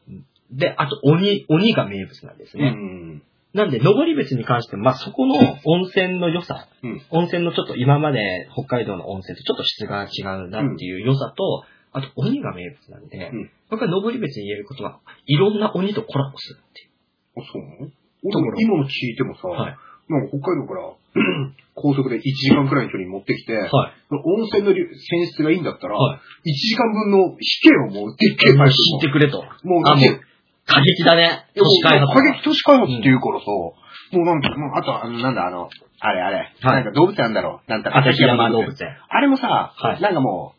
[0.51, 2.63] で、あと鬼、鬼が名物なんですうん。
[2.63, 2.69] ね。
[2.69, 3.23] うん
[3.53, 11.63] なんで、登別に関しても、まあ、そこの温泉の良さ、うん温泉のちょっと今まで北海道の温泉とちょっと質が違うなっていう良さと、
[11.95, 16.91] あと鬼が名物なんで、うん僕は登別に言えることは、いろんな鬼とコラボするっていう。
[17.39, 17.89] あ、そうなの？
[17.89, 19.77] ところ俺今の聞いてもさ、はい。
[20.07, 20.93] なんか北海道から
[21.73, 23.69] 高速で1時間くらいの距離に持ってきて、はい。
[24.11, 26.51] 温泉の流泉質がいいんだったら、はい。
[26.51, 29.41] 1時間分の引けよ、もう、でっけえパ引いてくれと。
[29.63, 30.19] もう、あ、もでう、
[30.67, 31.47] 過激だね。
[31.55, 38.89] 都市開発過激都市開発っていうからさ、もうなんか、もうあと、あの、なんだ、あの、あれあれ、はいなんか動物園あんだろう、なんだ旭山動物園。
[39.09, 40.54] あれもさ、はいなんかもう、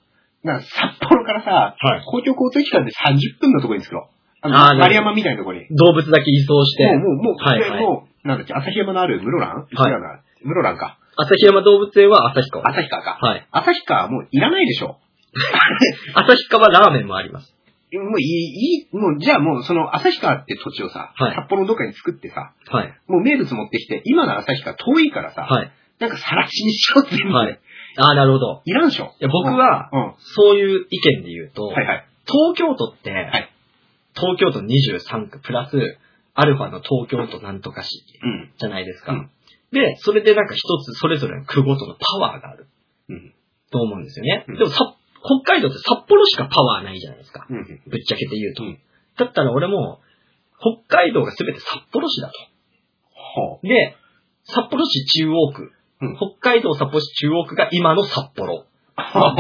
[0.47, 2.05] なんか札幌からさ、はい。
[2.07, 4.17] 公共交通機関で30分のところに作ろう。
[4.43, 5.67] あの、あー丸山みたいなところに。
[5.75, 9.67] 動物だけ移送して、もう、もう、もう、はいはいでもう、なんだっけ、旭山のある室蘭？
[9.67, 10.23] うな。
[10.45, 10.99] 室蘭か。
[11.19, 12.69] 旭山動物園は旭川。
[12.71, 13.19] 旭川か。
[13.21, 13.47] はい。
[13.51, 14.99] 旭川はもういらないでしょ。
[16.15, 17.53] 旭川ラーメンもあります。
[17.93, 22.95] もういい、いい、もう、じゃあもう、その、旭川って土地をさ、はい札幌のどっかに作ってさ、はい。
[23.09, 25.73] もう名物持ってきて、今の旭川遠いからさ、はい。
[25.99, 27.61] なんかさらしにしようって、はい。
[27.97, 28.63] ああ、なるほど。
[28.65, 29.15] いらんでしょ。
[29.19, 30.01] いや僕はうん。
[30.01, 32.09] うんそういう意見で言うと、はいはい。
[32.27, 33.13] 東京都って、い
[34.15, 35.99] 東京都23区プラス、
[36.35, 38.53] アルファの東京都なんとか市うん。
[38.59, 39.13] じゃないですか。
[39.13, 39.31] うん
[39.73, 42.69] で、それでなんか一つそれぞれの区ごとのパワーがある
[43.09, 43.35] うん。
[43.73, 44.45] と思うんですよね。
[44.49, 44.95] うんでもさ、
[45.43, 47.47] 北海道って札幌しかパワーないじゃないですか。
[47.51, 47.65] うん。
[47.87, 48.63] ぶっちゃけて言うと。
[48.63, 48.79] うん
[49.19, 50.01] だったら俺も、
[50.61, 52.35] 北海道が全て札幌市だと。
[53.41, 53.97] はで、
[54.45, 55.73] 札幌市中央区。
[56.03, 58.65] うん北海道札幌市中央区が今の札幌。
[58.97, 59.03] あ。
[59.03, 59.35] は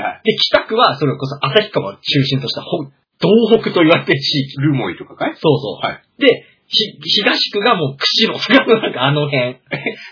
[0.00, 0.20] いはい。
[0.24, 2.84] で、北区はそれこそ旭川を中心としたほ
[3.20, 4.60] 東北と言われてる地域。
[4.62, 5.34] ルモイとかかい？
[5.34, 5.84] そうそう。
[5.84, 6.02] はい。
[6.18, 6.84] で、ひ、
[7.22, 9.58] 東区がもう釧路とか、なんかあの辺。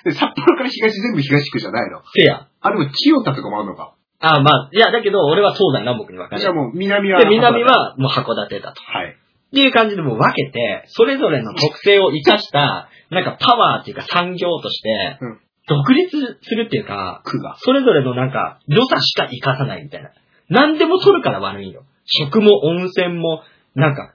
[0.04, 2.02] で、札幌から東全部東区じゃないの？
[2.14, 2.48] せや。
[2.60, 3.94] あ、でも清田とかもあるのか。
[4.18, 6.40] あまあ、いや、だけど俺は東西南北に分かれる。
[6.40, 7.20] じゃあもう南は。
[7.20, 7.62] で、南。
[7.62, 8.82] はもう函館だと。
[8.82, 9.10] はい。
[9.10, 9.14] っ
[9.54, 16.10] ていう感じでもう分けて、それぞれの特性を活かした、なんかパワーっていうか産業としてうん、独立
[16.42, 17.56] するっていうか、区が。
[17.58, 20.10] それぞれのなんか、良さしか活かさないみたいな。
[20.48, 21.82] 何でも取るから悪いよ。
[22.04, 23.42] 食も温泉も、
[23.74, 24.14] なんか、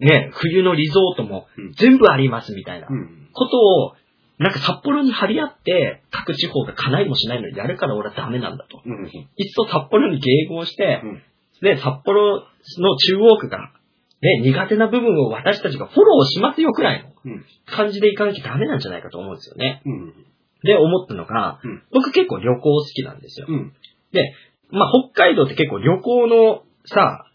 [0.00, 3.28] ね、冬のリゾートもうん全部ありますみたいなうん。
[3.32, 3.94] ことを、
[4.38, 8.82] なんか札幌に張り合って、各地方が叶いもしないのにやるから俺はダメなんだと。
[8.84, 9.06] うん。
[9.06, 9.12] いっ
[9.54, 11.22] そ札幌に迎合して、うん
[11.62, 12.40] で、札幌
[12.78, 13.70] の中央区が
[14.20, 17.44] ね、苦手な部分を私たちがフォローしますよくらいのうん。
[17.64, 19.80] 感じでいかなきゃダメなんじゃないかと思うんですよね。
[19.86, 20.14] うん。
[20.62, 23.46] で、思ったのが、うん僕結構旅行好きなんですよ。
[23.48, 23.72] うん。
[24.70, 27.26] まあ、北海道って結構旅行のさ、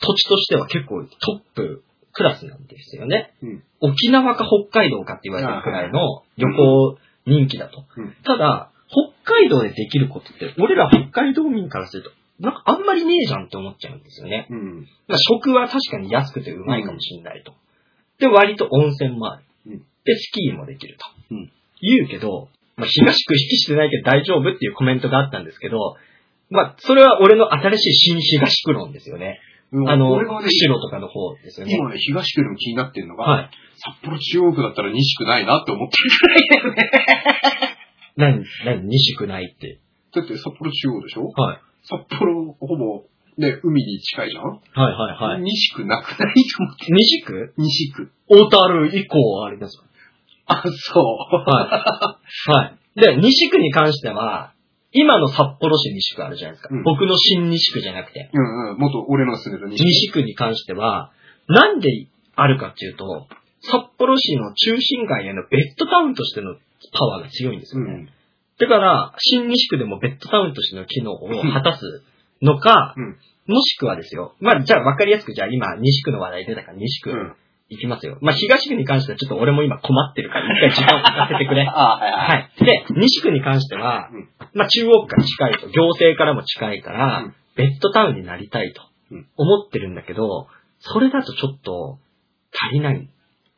[0.00, 3.34] 土地としては結構トップクラスなんですよね。
[3.42, 7.84] うん沖縄か北海道かって言われてるくらいの旅行人気だと。
[7.96, 8.70] うんただ、
[9.24, 14.48] 北海道でできることって、俺ら北海道民からすると、なんかあんまりねえじゃんって思っちゃうんですよね。
[14.50, 14.80] うん。
[15.06, 17.52] まあ、食は確かに安くてうまいかもしれないと。
[18.18, 19.44] で、割と温泉もある。
[19.66, 21.06] うんで、スキーもできると。
[21.34, 22.48] うん言うけど、
[22.80, 25.78] まあ、東区引きしてないけど大丈夫っていうコメントがあったんですけど、
[26.50, 29.38] まあ、それは俺の新しい新東区論ですよね。
[29.72, 31.72] あの、ね、釧路とかの方ですよね。
[31.78, 33.50] 今ね、東区でも気になってるのが、はい。
[33.76, 36.90] 札幌中央区だったら西区ないなって思ってるくらいだよね。
[38.16, 39.78] 何、何、西区ないって。
[40.12, 41.26] だって札幌中央でしょ？
[41.28, 41.60] はい。
[41.84, 43.04] 札幌、ほぼ、
[43.38, 44.90] ね、海に近いじゃんはいは
[45.30, 45.42] いはい。
[45.42, 46.86] 西区なくないと思って。
[46.92, 47.54] 西区？
[47.56, 48.10] 西区。
[48.28, 49.86] 小樽以降ありますか
[50.50, 51.50] あ、そう。
[51.50, 51.98] は
[52.50, 52.58] い。
[52.58, 53.00] はい。
[53.00, 54.52] で、西区に関しては、
[54.92, 56.68] 今の札幌市西区あるじゃないですか。
[56.72, 58.30] うん僕の新西区じゃなくて。
[58.32, 58.78] うんうん。
[58.78, 59.84] 元俺の住んでる西区。
[59.84, 61.12] 西区に関しては、
[61.46, 61.88] なんで
[62.34, 63.28] あるかっていうと、
[63.62, 66.54] 札幌市の中心街へのベッドタウンとしての
[66.92, 67.92] パワーが強いんですよね。
[67.92, 68.08] うん。
[68.58, 72.02] だから、新西区でもベッドタウンとしての機能を果たす
[72.42, 74.36] のか、うんもしくはですよ。
[74.38, 77.34] まあ、じゃあ分かりやすく、じゃあ今、西区の話題出たから西区うん。
[77.70, 78.18] 行きますよ。
[78.20, 81.62] まあ、東区に関してはちょっと俺も今困ってるから、一回時間をかけてくれ。
[81.72, 82.40] あ、はいはい。
[82.40, 82.64] はい。
[82.64, 88.80] で、西区に関してはうん、まあ、中央区から近いと、行政からも近いから、うんベッドタウンになりたいと
[89.10, 90.46] うん思ってるんだけど、
[90.78, 91.98] それだとちょっと
[92.52, 93.08] 足りない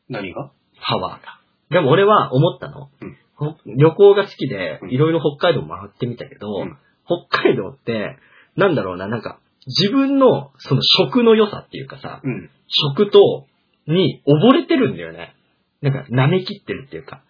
[0.08, 0.50] 何が？
[0.82, 1.38] パワーが。
[1.70, 2.88] でも俺は思ったの。
[3.00, 8.16] うんほ旅行が好きでう、んいろいろ北海道回ってみたけど、うん北海道って、
[8.56, 12.50] なんだろうな、なんか、自分のその食の良さっていうかさ、うん。
[12.68, 13.46] 食と、
[13.86, 15.34] に溺れてるんだよね。
[15.80, 17.22] なんか、舐め切ってるっていうか、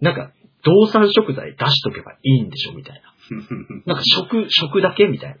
[0.00, 0.32] なんか、
[0.64, 3.14] 動産食材出しとけばいいんでしょみたいな。
[3.86, 5.36] なんか食、食だけみたいな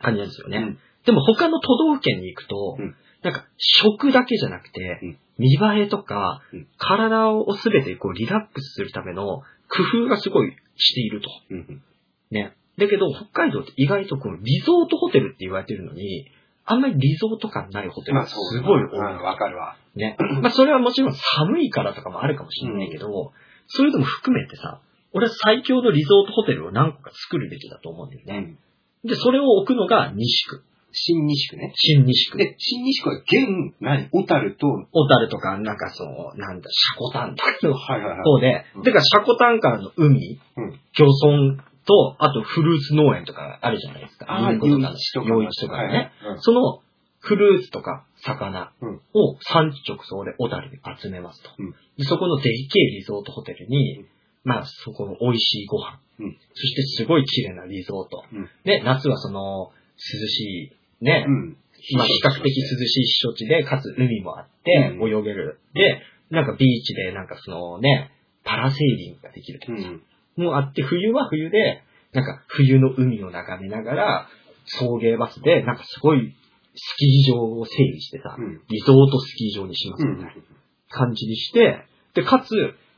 [0.00, 0.58] 感じなんですよね。
[0.58, 11.28] うんでも他の都道府県に行くと、うんなんか食だけじゃなくて、うん見栄えとか、うん体をすべてこうリラックスするための工夫がすごいしていると。
[11.50, 11.82] うん
[12.30, 12.52] ね。
[12.78, 16.26] だけど、北海道って意外とこのリゾートホテルって言われてるのに、
[16.64, 18.98] あんまりリゾート感ないホテルがすまあそうごい多い。
[18.98, 19.76] うんわかるわ。
[19.96, 20.16] ね。
[20.40, 23.32] まあそれはもちろん寒いからとかもあるかもしれないけど、
[23.66, 24.80] そういうのも含めてさ、
[25.12, 28.56] 俺は最強のリゾートホテルを何個か作るべきだと思うんだよね。
[29.04, 30.62] で、それを置くのが西区。
[30.92, 31.72] 新西区ね。
[31.74, 32.38] 新西区。
[32.38, 38.18] で、新西区は現、何小樽と、小樽とか、なんかそう、なんだ、シャコタンとかのはいはいはい。
[38.22, 44.26] 方でうん、だからシャコタンからの海、うん漁村と、あとフルーツ農園とかあるじゃないですか。
[44.28, 45.22] ああ、とか夜市と
[45.68, 45.76] か。
[45.82, 45.88] ね。
[45.88, 46.80] はいはいその
[47.24, 51.50] フルーツとか魚うんを産地直送で小樽に集めますと。
[51.56, 54.06] うんでそこのでっけえリゾートホテルに、うん
[54.44, 58.24] まあそこの美味しいご飯、うんそしてすごい綺麗なリゾート。
[58.32, 61.56] うんで、夏はその涼しい、ね、うん。
[61.96, 65.60] まあ、比較的涼しい避暑地で、かつ海もあって、うん泳げる。
[65.74, 68.10] で、なんかビーチで、なんかそのね、
[68.44, 70.02] パラセーリングができるとかさ、うん。
[70.36, 74.28] もうあって、冬は冬で、なんか冬の海を眺めながら、
[74.64, 76.34] 送迎バスで、なんかすごい
[76.74, 78.60] スキー場を整備してさ、うん。
[78.68, 80.42] リゾートスキー場にしますうんみたいな
[80.88, 82.50] 感じにして、で、かつ、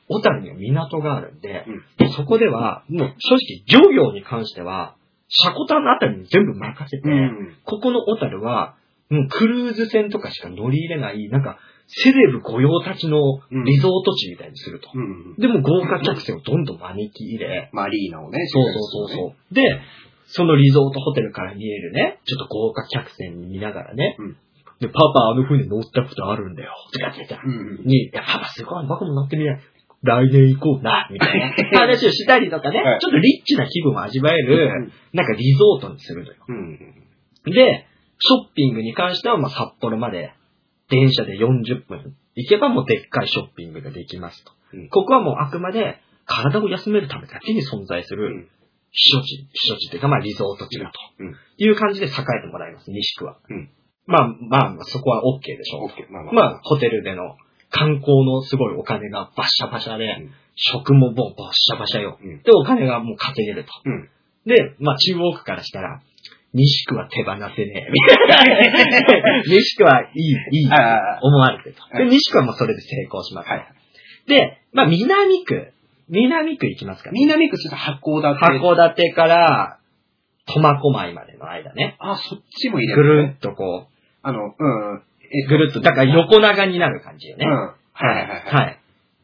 [0.09, 1.64] 小樽には港があるんで、
[2.16, 4.97] そこでは、もう正直漁業に関しては、
[5.29, 7.57] シャコタンのあたりに全部任せて、うん。
[7.64, 8.77] ここの小樽は、
[9.09, 13.18] もうクルーズ船とかしか乗り入れない、なんか、セレブ御用達の
[13.51, 14.90] リゾート地みたいにすると。
[14.94, 15.37] うん。
[15.37, 18.38] でも豪華客船をどんどん招き入れ、マリーナをね。
[18.47, 19.55] そうそうそうそう。
[19.55, 19.62] で、
[20.27, 24.37] そのリゾートホテルから見えるね、ちょっと豪華客船見ながらね、うん
[24.81, 27.87] で、パパあの船乗ったことあるんだよ、とかって言ったら、うん。
[27.87, 29.61] に、いや、パパすごい、僕も乗ってみない。
[30.03, 36.37] 来年行こうな、みたいな 話をしたりとかね、はいちょっとリッチな気分を味わえる、なんかリゾートにするのよ。
[36.49, 36.79] うん。
[37.53, 37.87] で、
[38.18, 40.33] ショッピングに関しては、まあ、札幌まで、
[40.90, 44.53] 電車で40分行けばもうでっかいショッピングができますと。
[44.75, 48.49] うんここはもうあくまで体を休めるためだけに存在するうん。
[48.92, 51.35] 避暑地、避暑地っていうかまあリゾート地だとうん。
[51.59, 53.38] いう感じで栄えてもらいます、西区は。
[53.49, 53.70] うん
[54.07, 56.12] まあまあまあそこは OK でしょオッケー。
[56.12, 56.27] まあう。
[56.27, 57.37] ままあホテルでの
[57.70, 62.16] 観光のすごいお金がバッシャバシャで、うん食ももうバッシャバシャよ。
[62.23, 63.73] うんで、お金がもう稼げると。
[63.85, 64.09] うん。
[64.47, 66.01] で、まあ中央区からしたら、
[66.55, 69.43] 西区は手放せねえ、みたいな。
[69.43, 70.71] 西区はいい、いい、
[71.21, 71.83] 思われてると。
[71.97, 73.49] で、はい西区はもうそれで成功します。
[73.49, 73.67] はい。
[74.29, 75.73] で、まあ南区、
[76.09, 78.59] 南区行きますから、南区ちょっと函館。
[78.59, 79.79] 函館から、
[80.47, 81.97] 苫小牧までの間ね。
[81.99, 82.95] あ、そっちもいいね。
[82.95, 83.88] ぐるんとこ
[84.23, 85.03] あの、うん。
[85.49, 87.47] ぐるっと、だから横長になる感じよね。
[87.47, 87.53] うん。
[87.53, 88.40] はいはいはい。
[88.45, 88.81] はい。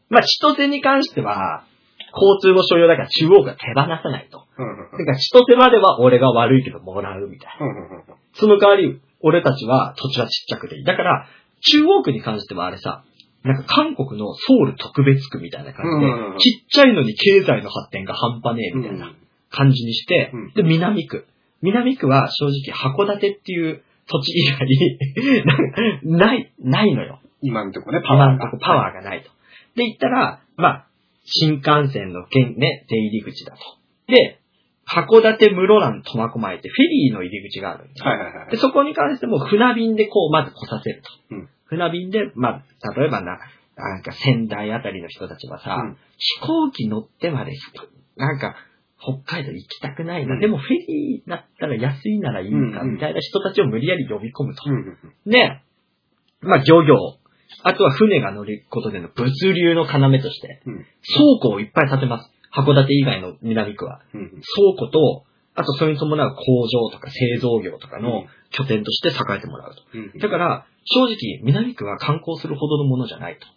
[0.09, 1.63] まあ、千歳に関しては、
[2.13, 4.39] 交通の所要だから中央が手放さないと。
[4.39, 8.15] だから千歳までは俺が悪いけどもらうみたいな。
[8.33, 10.83] その代わり、俺たちは土地はちっちゃくていい。
[10.83, 11.27] だから、
[11.61, 13.03] 中央区に関してはあれさ、
[13.43, 19.15] なんか韓国のソウル特別区みたいな感じで、ちっちゃいのに経済の発展が半端ねえみたいな
[19.49, 21.25] 感じにして、うんで、南区。
[21.61, 24.67] 南区は正直函館っていう土地以外
[26.03, 27.19] に ない、ないのよ。
[27.41, 28.45] 今のとこね、パパワーが。
[28.45, 29.29] ワーとこパワーがないと。
[29.75, 30.85] で、言ったら、まあ、
[31.31, 33.59] 新幹線の現ね、出入り口だと。
[34.07, 34.39] で、
[34.87, 38.57] 函館室蘭苫小牧ってフェリーの入り口があるんですよはいはいはいで、。
[38.57, 41.35] そこに関しても船便でこう、まず来させると。
[41.35, 42.63] うん船便で、まあ、
[42.99, 43.39] 例えばな、
[43.77, 47.53] なんか仙台あたりの人たちはさ、うん飛行機乗ってまで、
[48.17, 48.55] なんか、
[48.99, 50.35] 北海道行きたくないな。
[50.35, 54.61] うんでもフェリーだったら安いならいいか、みたいな人たちを無理やり呼び込むと。
[54.69, 55.61] うんうんうんで、
[56.41, 56.95] まあ、漁業。
[57.63, 60.85] あとは船が乗ることでの物流の要として、うん倉
[61.41, 62.29] 庫をいっぱい建てます。
[62.53, 64.01] 函館以外の南区は。
[64.11, 65.23] 倉庫と、
[65.55, 69.81] あとそれに伴う工場とか製造業とかの拠点として栄えてもらうと。
[69.93, 73.47] うんだから、正直、南区は観光するほどのものじゃないと。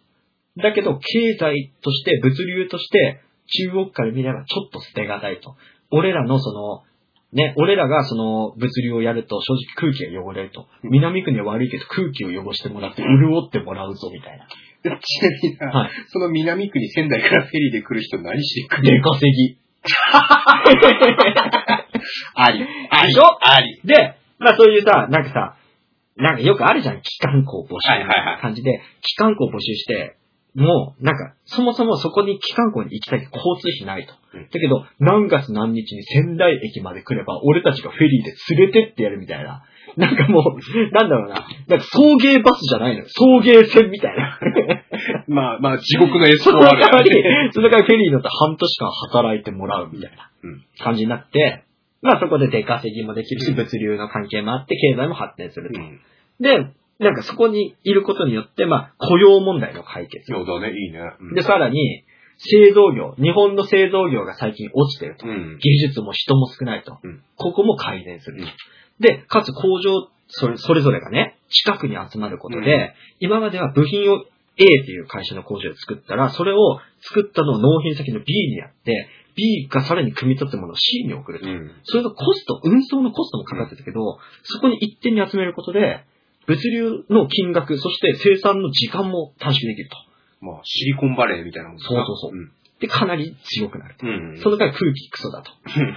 [0.60, 5.56] だけど、経済として、物流として、中国から見ればちょっと捨てがたいと。
[5.90, 6.82] 俺らのその、
[7.34, 10.66] ね、俺らがその物流をやると正直空気が汚れると。
[10.84, 14.46] うん南区には悪いけど空気を汚してもらって潤ってもらうぞみたいな。
[14.84, 14.96] ちな
[15.42, 15.90] みにさはい。
[16.08, 18.98] その南区に仙台からフェリーで来る人何しに来る？
[18.98, 19.58] 出稼ぎ。
[22.34, 22.66] あり。
[22.90, 23.08] あり。
[23.08, 23.22] でしょ？
[23.40, 23.80] あり。
[23.84, 25.56] で、まあそういうさ、なんかさ、
[26.16, 30.16] なんかよくあるじゃん、機関校募集みたいはいはいはない感じで、機関校募集して、
[30.54, 34.14] もう、なんか、そもそもそこに機関校に行きたいけど交通費ないと。
[34.34, 39.64] うんだけど、何月何日に仙台駅まで来れば、俺たちがフェリーで連れてってやるみたいな。
[39.96, 41.46] なんかもう、なんだろうな。
[41.68, 43.06] なんか送迎バスじゃないのよ。
[43.08, 44.38] 送迎船みたいな。
[45.28, 51.62] まあまあ、地獄のエスそコーの代わりル。、その代わりフェリー乗って半年間働いてもらうみたいなうん感じになって、
[52.02, 55.80] まあそこで出稼ぎもできるし、物流の関係もあって、経済も発展すると。
[55.80, 56.00] うん。
[56.40, 56.70] で、
[57.04, 60.24] なんかそこにいることによって、まあ雇用問題の解決。
[60.32, 61.00] そうだね、いいね。
[61.20, 62.04] うんで、さらに、
[62.38, 65.26] 製造業、日本の製造業が最近落ちてると。
[65.26, 65.58] うん。
[65.58, 66.98] 技術も人も少ないと。
[67.02, 68.42] うんここも改善すると。
[68.44, 68.50] うん
[69.00, 74.24] で、かつ工場それ、それぞれがね、近くに集まることで、うん今までは部品を
[74.56, 81.46] A っていう会社の工場で作ったら、それを作ったのを納品先の B にやって、B がさらに組み取ったものを C に送ると。
[81.46, 81.70] うん。
[81.84, 86.04] それのコスト、運送のコストもかかってたけど、そこに一点に集めることで、
[86.46, 89.96] 物流の金額、そして生産の時間も短縮できると。
[90.40, 94.06] まあ、シリコンバレーみたいなもんだなそうそうそうで、かなり強くなると。
[94.06, 94.30] うん。
[94.30, 94.40] うん。
[94.42, 95.50] その代わり空気クソだと。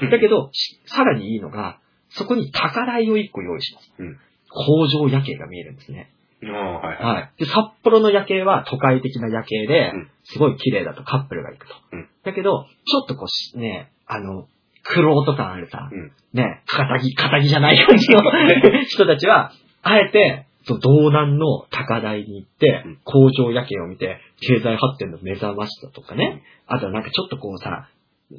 [0.09, 1.79] だけど、しさらにいいのが、
[2.09, 3.93] そこに宝井を一個用意します。
[3.99, 4.17] うん
[4.49, 6.09] 工場夜景が見えるんですね。
[6.43, 7.15] ああ、はいはい。
[7.15, 7.31] はい。
[7.37, 11.73] で、札幌の夜景は都会的な夜景でうん、すごい綺麗だとカップルが行くと。
[11.91, 14.47] うんだけど、ちょっとこうし、ね、あの、
[14.83, 18.19] 苦労と感あるさ、うんね、肩着、肩着じゃない感じの
[18.87, 19.51] 人たちは、
[19.87, 27.89] あえて、道南の高台に行ってうん、工場夜景を見て、経済発展の目覚ましさとかね、あとはなんかちょっとこうさ、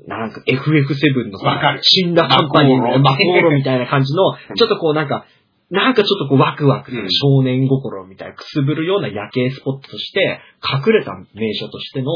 [0.07, 2.99] なんか FF7 のさ死んだカンパニーの。
[2.99, 5.25] マコーロみたいな感じの、ちょっとこうなんか、
[5.71, 12.11] なんかちょっとこうワクワク少年心みたいなくすぶるような夜景スポットとして、隠れた名所としての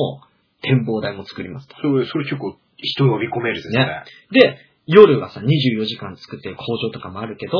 [0.62, 1.76] 展望台も作りますと。
[1.76, 3.84] それ、それ結構人呼び込めるですね。
[3.84, 4.04] ね。
[4.30, 7.52] で、夜はさ、24時間作ってる工場とかもあるけど、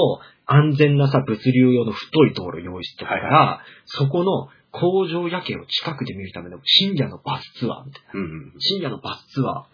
[0.46, 8.20] 安全なさ、物流用の太い道路用意してるから、そこの工場夜景を近くで見るための深夜のバスツアーみたいな。
[8.20, 8.52] うんうん。
[8.58, 9.64] 深夜のバスツアー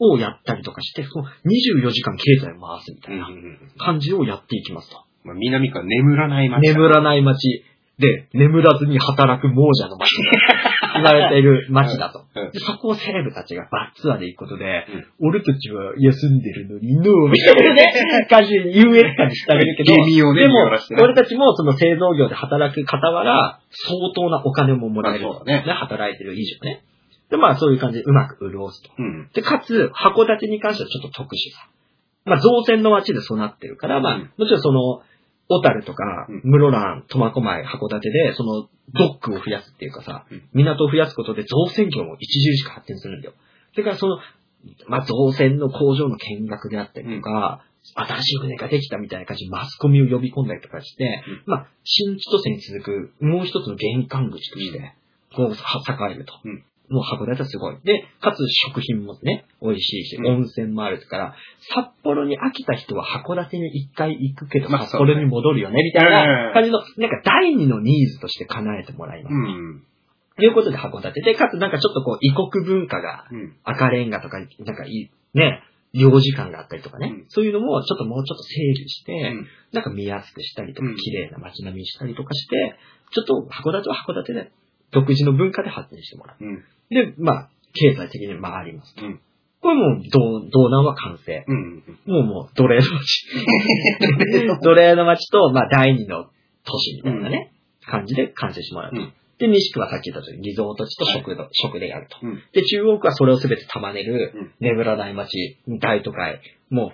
[0.00, 3.58] をやったりとかして、その24時間経済を回すみたいなうんうんうん。
[3.78, 4.96] 感じをやっていきますと。
[5.24, 6.72] まあ、南区は眠らない街だ。
[6.74, 7.64] 眠らない街
[7.98, 10.22] で、眠らずに働く亡者の街と
[11.02, 12.24] 言われている街だと。
[12.34, 14.86] うんで、そこをセレブたちがバッツアーで行くことで、
[15.20, 20.70] 俺たちは休んでるのにノーみたいなね、感じで優越感にしてあげるけど、でも
[21.02, 25.44] 俺たちもその製造業で働く傍ら、相当なお金ももらえると。
[25.44, 26.84] ね働いてる以上ね。
[27.30, 28.90] で、まあそういう感じでうまく潤すと。
[28.98, 29.28] うん。
[29.34, 31.68] で、かつ、函館に関してはちょっと特殊さ。
[32.24, 35.02] まあ、造船の街でそうなってるから、まあ、うんもちろんその、
[35.48, 43.34] 小樽とかうん、室蘭、苫小牧、函館で、その、ドックを増やすっていうかさうん、港を増やすことで造船業も著しく発展するんだよ。
[43.72, 44.18] それからその、
[44.88, 51.42] まあ、造船の工場の見学であったりとか、新しい船ができたみたいな感じでマスコミを呼び込んだりとかして、うん。
[51.46, 54.94] まあ、新千歳に続くもう一つの玄関口として、
[55.34, 56.34] こう、は栄えると。
[56.44, 57.78] うんもう函館はすごい。
[57.84, 61.34] で、かつ食品もね、美味しいし、うん温泉もあるから、
[61.74, 69.32] 札幌に飽きた人は函館に一回行くけど、まあ札幌に戻るよね、みたいうんな感じの、なんか第二のニーズとして叶えてもらいます。
[69.32, 69.82] うん。
[70.36, 73.56] ということで函館で、かつなんかちょっとこう異国文化がうん。
[73.64, 75.62] 赤レンガとか、なんかいい、ね、
[75.94, 82.76] 領事館があったりとかね、うんそういうのもちょっともうちょっと整理して、うんなんか見やすくしたりとかうん、綺麗な街並みにしたりとかして、
[83.12, 84.50] ちょっと函館は函館で
[84.90, 86.44] 独自の文化で発展してもらう。
[86.44, 86.64] うん。
[86.90, 88.94] で、まあ、経済的に回ります。
[89.00, 89.20] うん。
[89.60, 91.44] これもう、道道南は完成。
[91.46, 91.84] うん。
[92.06, 93.26] もうもう、奴隷の街。
[94.62, 96.26] 奴隷の街と、まあ、第二の
[96.64, 97.52] 都市みたいなね、
[97.84, 99.00] 感じで完成してもらうと。
[99.00, 102.18] うんで、西区はさっき言った通り、リゾート地と食堂、食でやると。
[102.22, 102.42] うん。
[102.52, 106.92] で、中央区はそれをすべて束ねるうん、眠らない街、大都会、も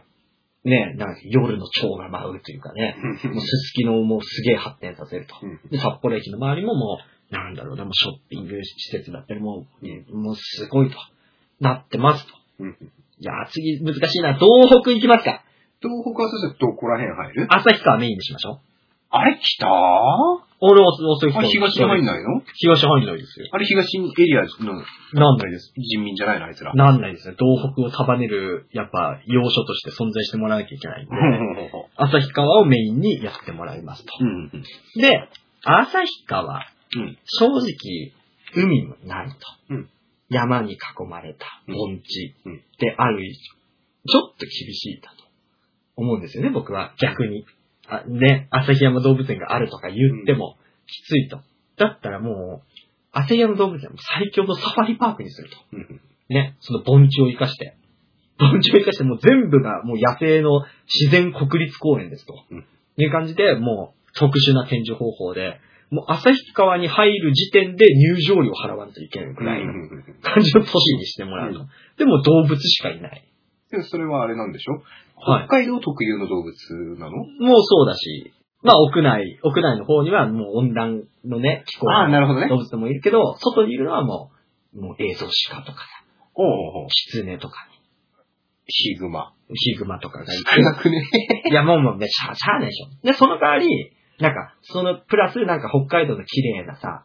[0.64, 5.34] う、ね、なんか夜の蝶が舞うというかね、もうすすきのをもうすげえ発展させると。
[5.42, 5.60] うん。
[5.70, 10.96] で、札幌駅の周りももう、なんだろうな、もうショッピング施設だったり、もう、ねもうすごいと、
[11.60, 12.34] なってますと。
[12.60, 12.76] うん。
[13.18, 14.34] いやー、次難しいな。
[14.34, 15.42] 東北行きますか
[15.80, 17.46] 東北はそしたらどこら辺入る？
[17.50, 18.58] 旭川メインにしましょう。
[19.10, 19.38] あれ？
[19.40, 19.66] 北？
[19.66, 19.70] あ
[20.60, 21.42] 俺は旭川。
[21.42, 22.42] れ東に入んないの？
[22.54, 23.46] 東入んないですよ。
[23.52, 24.72] あれ東エリアの
[25.12, 25.38] なん？
[25.38, 25.72] ないです。
[25.76, 26.46] 人民じゃないの？
[26.46, 26.74] あいつら。
[26.74, 27.36] なんないですね。
[27.38, 31.14] 東北を束ねる、やっぱ、要所として存在してもらわなきゃいけないんで、
[31.96, 34.12] 旭川をメインにやってもらいますと。
[34.20, 34.50] うん。
[34.96, 35.28] で、
[35.62, 36.60] 旭川、
[36.96, 37.18] うん。
[37.24, 38.12] 正直、
[38.54, 39.36] 海もないと。
[39.70, 39.88] うん
[40.30, 40.78] 山に囲
[41.08, 43.36] まれた盆地うんである以上、
[44.10, 45.24] ちょっと厳しいだと
[45.96, 47.44] 思うんですよね、僕は逆に。
[47.86, 51.40] あね、旭山動物園があるとか言ってもきついと。
[51.76, 52.66] だったらもう、
[53.12, 55.56] 旭山動物園も最強のサファリパークにすると。
[55.72, 56.00] うん。
[56.30, 57.76] ね、その盆地を生かして。
[58.38, 62.34] 盆地を生かしてもう全部がもう野生の自然国立公園ですと。
[62.50, 62.66] うん
[62.96, 65.58] いう感じで、もう特殊な展示方法で、
[65.94, 69.72] もう旭川に入る時点で入場料払わないといけないくらいの
[70.22, 71.60] 感じの都市にしてもらうと。
[71.60, 73.24] うでも動物しかいない。
[73.70, 74.82] でそれはあれなんでしょ？
[75.16, 76.52] はい北海道特有の動物
[76.98, 77.12] なの？
[77.12, 78.32] もうそうだし、
[78.62, 82.56] まあ屋内、屋内の方にはもう温暖のね、気候のなるほどね動。
[82.56, 84.30] 物もいるけど、外にいるのはも
[84.74, 85.78] う、もう映像鹿とか、
[86.34, 87.68] おキツネとか、
[88.66, 89.32] ヒグマ。
[89.52, 91.04] ヒグマとかがいて少なくね。
[91.50, 93.06] いや、もうもうね、しゃあ、しゃでしょ。
[93.06, 97.04] で、その代わり、なんか、その、プラスなんか北海道の綺麗なさ、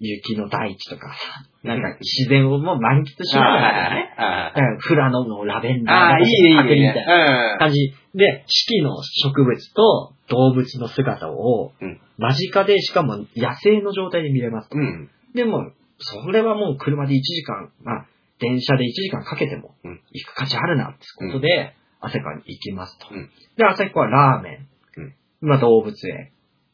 [0.00, 7.04] 雪の大地とかさ、なんか自然をもう満喫しながらね、 あうん富良野のラベンダーあ、いいね、いいパクリみたいね。
[7.04, 14.78] な感じで、四季の植物と動物の姿をうん、間近で、しかも野生の状態で見れますと。
[14.78, 14.84] うん。
[14.84, 15.10] うん。
[15.34, 18.06] でも、それはもう車で1時間、まあ、
[18.38, 23.14] 電車で1時間かけてもうん、行く価値あるなってことで、旭川に行きますと。
[23.14, 25.02] うんで、旭川はラーメン、
[25.42, 26.30] うんまあ動物園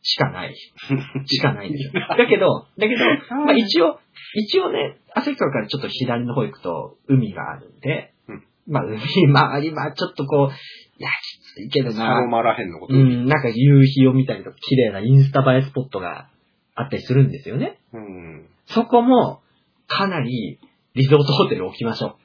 [0.08, 0.54] しかない。
[1.26, 2.06] しかないんですよ。
[2.08, 3.04] だけど、だけど、
[3.44, 3.98] まあ一応、
[4.34, 10.54] 一応ね、旭川からちょっと左の方行くと海があるんで、うんまあ海周りはちょっとこう、
[10.98, 12.94] いや、きついけどサなロ、マらへんのこと。
[12.94, 16.28] うん、なんか夕日を見たりとか、綺麗なインスタ映えスポットが
[16.74, 17.78] あったりするんですよね。
[17.92, 18.48] うん。
[18.66, 19.40] そこも、
[19.88, 20.58] かなり、
[20.94, 22.16] リゾートホテル置きましょう。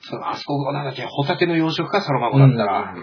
[0.00, 2.94] そのあそこなんだっけ、ホタテの養殖か、サロマ湖だったら、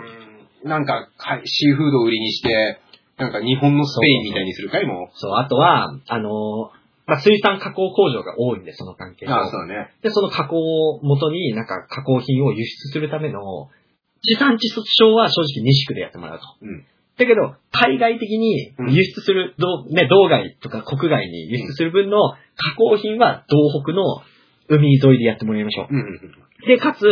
[0.63, 2.79] うなんか、はいシーフードを売りにして、
[3.21, 9.91] なんか日本のスペインみたいにするかいもそう、あとは、あのーまあ、水産加工工場が多いんで、その関係ああ、そうだね。
[10.01, 13.69] で、その加工を元に、なんか加工品を輸出するための、
[14.23, 16.45] 地産地消は正直西区でやってもらうと。
[16.61, 16.85] うん。
[17.17, 22.17] だけど、海外的に輸出する、どうね、道外とか国外に輸出する分の
[22.55, 24.21] 加工品は東北の
[24.69, 25.87] 海沿いでやってもらいましょう。
[25.91, 26.19] うん。
[26.65, 27.05] で、かつ、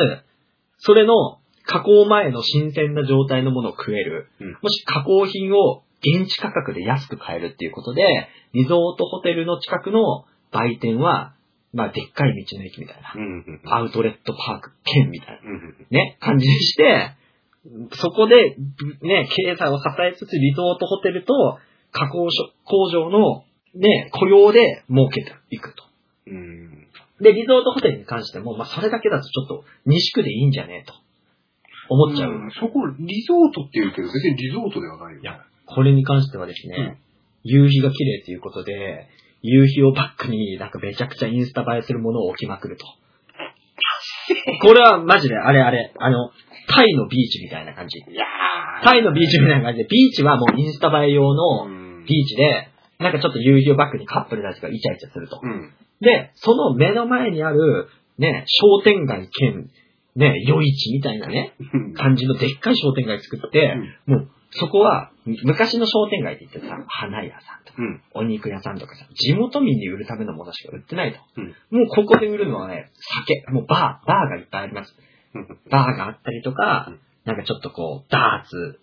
[0.77, 4.29] それの加工前の新鮮な状態のものを食える。
[4.39, 8.03] うんもし加工品を現地価格で安く買えるっていうことで、
[8.53, 11.33] リゾートホテルの近くの売店は、
[11.73, 13.19] まあ、でっかい道の駅みたいなう。
[13.19, 13.61] ん。
[13.65, 15.51] アウトレットパーク兼みたいな。
[15.51, 15.87] うん。
[15.91, 17.11] ね、感じにして、
[17.93, 18.55] そこで、
[19.01, 21.33] ね、経済を支えつつ、リゾートホテルと
[21.91, 23.43] 加工所工場の、
[23.75, 25.83] ね、雇用で儲けていくと。
[26.27, 26.87] うん。
[27.21, 30.93] で、リゾートホテルに関しても、まあ、それだけだとちょっと、西区でいいんじゃねえと。
[31.89, 32.47] 思っちゃう。
[32.47, 35.21] んそこ、リゾートって言うけど、別にリゾートではないよ。
[35.21, 35.43] いや
[35.75, 36.99] これに関してはですね、
[37.43, 39.07] 夕日が綺麗ということで、
[39.41, 42.85] 夕日をバックになんかめちゃくちゃインスタ映えするものを置きまくると。
[44.61, 46.31] これはマジで、あれあれ、あの、
[46.67, 47.99] タイのビーチみたいな感じ。
[47.99, 48.25] いや
[48.83, 55.39] タイのビーチみたいな感じで、ビーチはもうインスタ映え用のうんビーチで、なんかちょっと夕日をバックにカップルたちがイチャイチャすると。
[55.41, 55.73] うん。
[56.01, 59.69] で、その目の前にある、ね、商店街兼、
[60.15, 61.53] ね、夜市みたいなね、
[61.95, 65.11] 感じのでっかい商店街作って、もう、そこは、
[65.43, 68.01] 昔の商店街って言ってさ、花屋さんとか、うん。
[68.13, 71.19] お肉屋さんとかさ、地元民に売るためのものしか売ってないと。
[71.37, 71.47] うん
[71.79, 74.95] もうここで売るのはね、酒、もうバー、バーがいっぱいあります。
[75.69, 78.79] バーがあったりとかうん、なんかちょっとこう、ダーツ、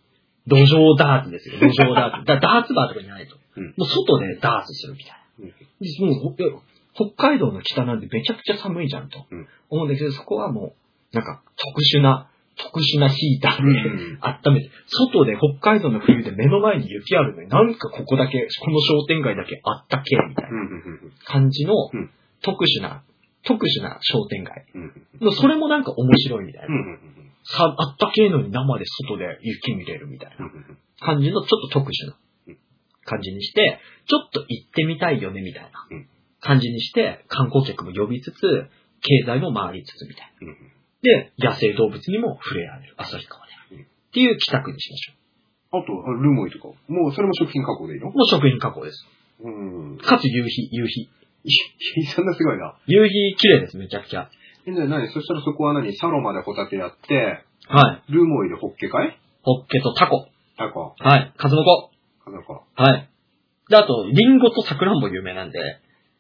[0.46, 2.24] 土壌ダーツですよ、土壌ダーツ。
[2.24, 3.36] だダーツバーとかじゃないと。
[3.56, 5.16] うんもう外でダーツするみたいな。
[5.40, 6.62] うんもう
[6.94, 10.74] 北海道の北なんでめちゃくちゃ寒いじゃんとうん思うんだけど、そこはも
[11.12, 14.18] う、なんか特殊な、特殊なヒーターで、うん。
[14.22, 20.58] 温めて、外で北海道の冬で目の前に雪あるのになんかここだけ、この商店街だけあったけみたいな
[21.24, 22.10] 感じのうん。
[22.42, 23.02] 特殊な、
[23.44, 24.64] 特殊な商店街。
[25.40, 26.68] それもなんか面白いみたいな。
[27.58, 30.50] あったけえのに生で外で雪見れるみたいな。
[31.00, 32.16] 感じのちょっと特殊な
[32.48, 32.58] うん。
[33.04, 36.08] 感じにして、ちょっと行ってみたいよねみたいなうん。
[36.40, 38.40] 感じにして、観光客も呼びつつ、
[39.02, 40.52] 経済も回りつつみたいな。
[41.02, 43.52] で、野生動物にも触れられる、旭川で。
[43.52, 46.68] うんっていう企画にしましょあと、あルモイとか。
[46.88, 48.08] もうそれも食品加工でいいの？
[48.08, 48.12] う。
[48.14, 49.04] もう食品加工です。
[49.44, 49.98] うん。
[49.98, 51.10] かつ夕日、夕日。
[52.14, 52.78] そんなすごいな。
[52.86, 54.30] 夕日綺麗です、めちゃくちゃ。
[54.64, 55.94] え、なになにそしたらそこは何？
[55.96, 58.12] サロマでホタテやって、はい。
[58.12, 59.18] ルモイでホッケかい？
[59.42, 60.28] ホッケとタコ。
[60.56, 60.94] タコ。
[60.98, 61.32] はい。
[61.36, 61.90] 数の子。
[62.30, 63.10] なんか、はい。
[63.68, 65.58] で、あと、リンゴとサクランボ有名なんで、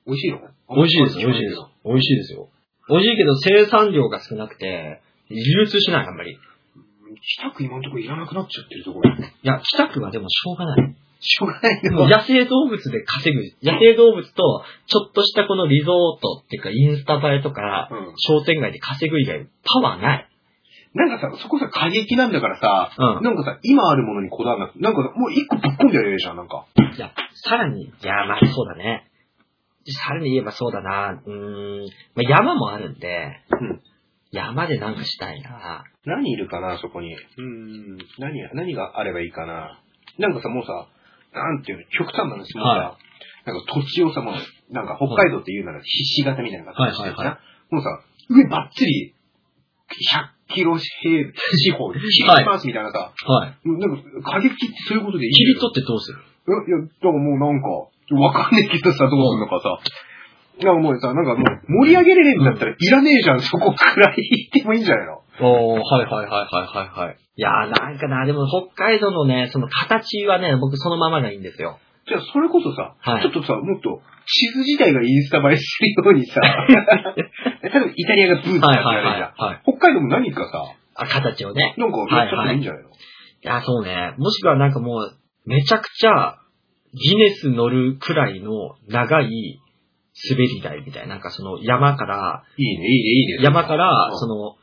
[0.06, 0.40] 美味しいの？
[0.76, 1.56] 美味しいです、美味しいです。
[1.84, 2.48] 美味しいですよ。
[2.88, 6.32] 美味しいけど生産量が少なくて、流通しない、あんまり。
[6.32, 6.36] い
[7.40, 9.10] 北区今のところいらなくなっちゃってるところ。
[9.42, 10.96] や、北区はでもしょうがない。
[11.20, 13.42] しょうがない野生動物で稼ぐ。
[13.62, 20.28] 野生動物と、ちょっとしたこのリゾートっていうか、インスタ映えとか、うん商店街で稼ぐ以外、パワーない。
[20.94, 26.66] なんかさ、そこさ、過激なんだからさ、うんなんかさ、今あるものにこだわらなくて、なんかもう一個ぶっ込んでやれるじゃん、なんか。
[26.76, 29.06] いや、さらに、いや、まあそうだね。
[29.92, 31.20] さらに言えばそうだな。
[31.24, 31.84] うーん。
[32.14, 33.82] まあ、山もあるんで、うん
[34.32, 35.84] 山でなんかしたいな。
[36.04, 37.14] 何いるかな、そこに。
[37.14, 39.80] うーん、何や、何があればいいかな。
[40.18, 40.88] なんかさ、もうさ、
[41.32, 42.98] なんていうの、極端な話もうさ、は
[43.46, 44.34] なんか土地をさ、もう、
[44.74, 47.38] なんか北海道って言うならひし形みたいな感じではいはいは
[47.70, 49.14] もうさ、上ばっつり、
[50.50, 53.68] 100キロ平四方、切りますみたいなさ、はい。
[53.68, 57.68] なんか過激ってそういうことでいい切り取ってどうするいや、いや、だからもうなんか、
[58.14, 59.78] わかんねえけどさ、どうすんのかさ。
[60.62, 65.20] なんかもうさ、なんかもう盛り上げれるんだったらいらねえじゃん、そこくらい言ってもいいんじゃないの？
[65.40, 67.16] おー、はいはいはいはいはいはい。
[67.36, 71.78] いやーなんかな、でも北海道のね、その形はね、僕そのままがいいんですよ。
[72.08, 78.82] じゃあ、それこそさ、はいちょっとさ、もっと、地図自体がインスタ映えするようにさ、例えばイタリアがブーツだってやるじゃん。
[78.82, 80.62] はいはいはいはい北海道も何かさ、
[80.94, 81.74] あ、形をね。
[81.76, 82.92] なんかちゃってもいいんじゃないの、い
[83.42, 84.14] や、そうね。
[84.16, 86.38] もしくはなんかもう、めちゃくちゃ、
[86.96, 88.50] ギネス乗るくらいの
[88.88, 89.60] 長い
[90.30, 93.44] 滑り台みたいな、なんかその山から、いいね、いいね、いいね。
[93.44, 94.56] 山からう、んその、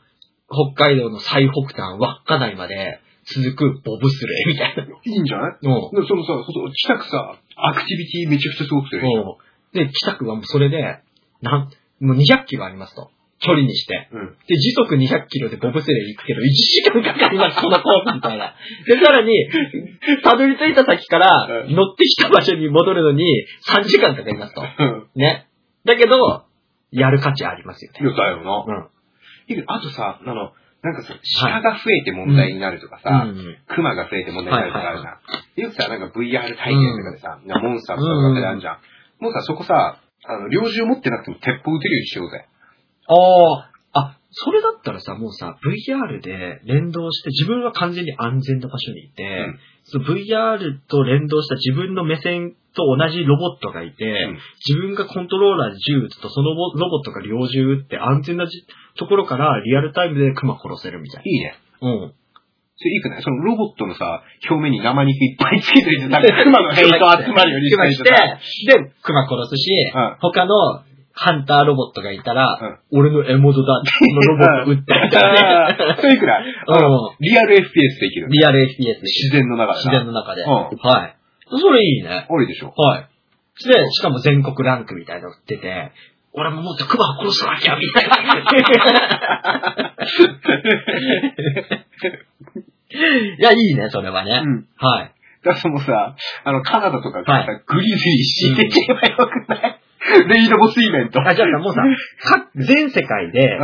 [0.75, 4.83] 北海道の最北端、稚内まで続くボブスレーみたいな。
[4.83, 5.65] いいんじゃない？
[5.67, 8.97] のでそのさ、その近くさ、アクティビティめちゃくちゃすごくて。
[8.97, 9.37] も
[9.73, 10.99] うで、北区はもうそれで、
[11.41, 11.69] なん、
[11.99, 13.09] もう200キロありますと。
[13.43, 14.09] 距離にして。
[14.11, 14.37] うん。
[14.47, 18.55] で、時速200キロでボブスレー行くけど、1時間かかります、 このコースみたいな。
[18.87, 19.33] で、さらに、
[20.23, 24.61] たどり着いた先から、うん乗ってきた場所に戻るのに3時間かかりますと。
[24.61, 25.07] うん。
[25.15, 25.47] ね。
[25.85, 26.43] だけど、
[26.91, 27.99] やる価値ありますよね。
[28.01, 28.65] いや、だよな。
[28.65, 29.63] うん。
[29.67, 33.57] あとさ、あの、なんかさ、鹿が増えて問題になるとかさ、うん。
[33.67, 35.61] 熊が増えて問題になるとかあるじゃん。
[35.63, 38.77] よくさ、なんか VR 体験とかでさ、なモンスターとかってあるじゃん。
[39.19, 42.45] もうさ、そこさ、あの、猟銃持ってなくても鉄砲撃てるようにしようぜ。
[43.07, 43.13] あ
[43.93, 54.37] あ、あ、それだったらさ、もうさ、VR で連動して、自分は完全に安全な場所にいて、んその VR と連動した自分の目線と同じロボットがいて、ん
[54.67, 56.55] 自分がコントローラーで銃撃つと、そのロ
[56.89, 58.65] ボットが猟銃撃って安全なじ
[58.97, 61.55] ところからリアルタイムで熊殺せるみたいいいね。
[61.81, 61.89] な。
[61.89, 62.13] うん。
[62.75, 63.21] それいいくない？
[63.21, 66.97] そのロボットのさ、表面に生肉いっぱいつけといてさ、熊の ヘイト集
[67.33, 68.15] まるように熊して、さ
[68.79, 70.55] で、熊殺すし、うん他の
[71.15, 72.47] ハンターロボットがいたら、
[72.91, 75.77] 俺の獲物だって、このロボット撃ってみたいなね。
[76.01, 76.39] そ れいくら？
[76.41, 76.47] いうん
[77.19, 78.27] リアル FPS できる。
[78.29, 79.93] リアル FPS で自然の中で自な。
[79.99, 80.41] 然の中で。
[80.41, 80.69] うんは
[81.05, 81.15] い。
[81.55, 82.09] それいいね。
[82.09, 82.73] ありでしょ。
[82.75, 83.05] はい。
[83.67, 85.91] で、しかも全国ランクみたいなの出て、
[86.33, 88.17] 俺ももっと熊を殺さなきゃ、みたいな。
[93.37, 94.41] いや、いいね、それはね。
[94.43, 94.65] うん。
[94.77, 95.11] はい。
[95.43, 99.72] だからもうさ、あの、カナダとかさ、はグリズリー敷いてけばよくない、
[100.27, 101.21] レイドボスイベント。
[101.21, 101.81] あ、じゃあもうさ、
[102.19, 103.57] か全世界で、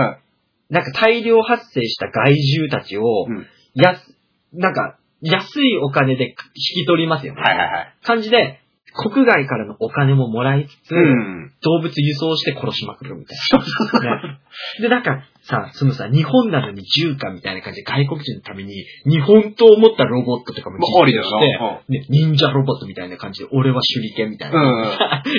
[0.70, 3.28] なんか大量発生した害獣たちを、
[3.74, 4.16] やす、
[4.54, 6.36] なんか、安いお金で引
[6.84, 7.42] き取りますよね。
[7.42, 7.96] はいはいはい。
[8.04, 8.60] 感じで、
[8.94, 11.54] 国外からのお金ももらいつつ、うん。
[11.62, 13.38] 動物輸送して殺しまくるみたい
[14.02, 14.22] な。
[14.24, 14.40] ね、
[14.82, 21.28] で、なんかさ、そのさ、日本なのに銃火みたいな感じで外国人のために、日本刀を持ったロボットとかも実よな。
[21.28, 24.82] 装して、ね、忍者ロボットみたいな感じで、俺は手裏剣みたいな、うん。
[24.82, 24.98] うん。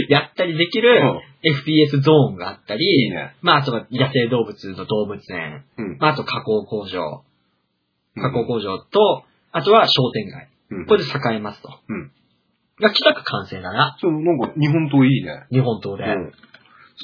[0.09, 1.21] やったりできうるん。
[1.43, 3.37] FPS ゾーンがあったり、いいね。
[3.41, 5.99] まあ、あとは野生動物の動物園、うん。
[5.99, 7.23] まあ、あと加工工場、
[8.17, 10.49] 加工工場と、あとは商店街。
[10.73, 10.87] うん。
[10.87, 11.71] これで栄えますと。
[11.89, 12.11] うん。
[12.81, 13.97] が、北区完成だな。
[14.01, 15.47] そう、なんか、日本刀いいね。
[15.51, 16.05] 日本刀で。
[16.05, 16.33] うん。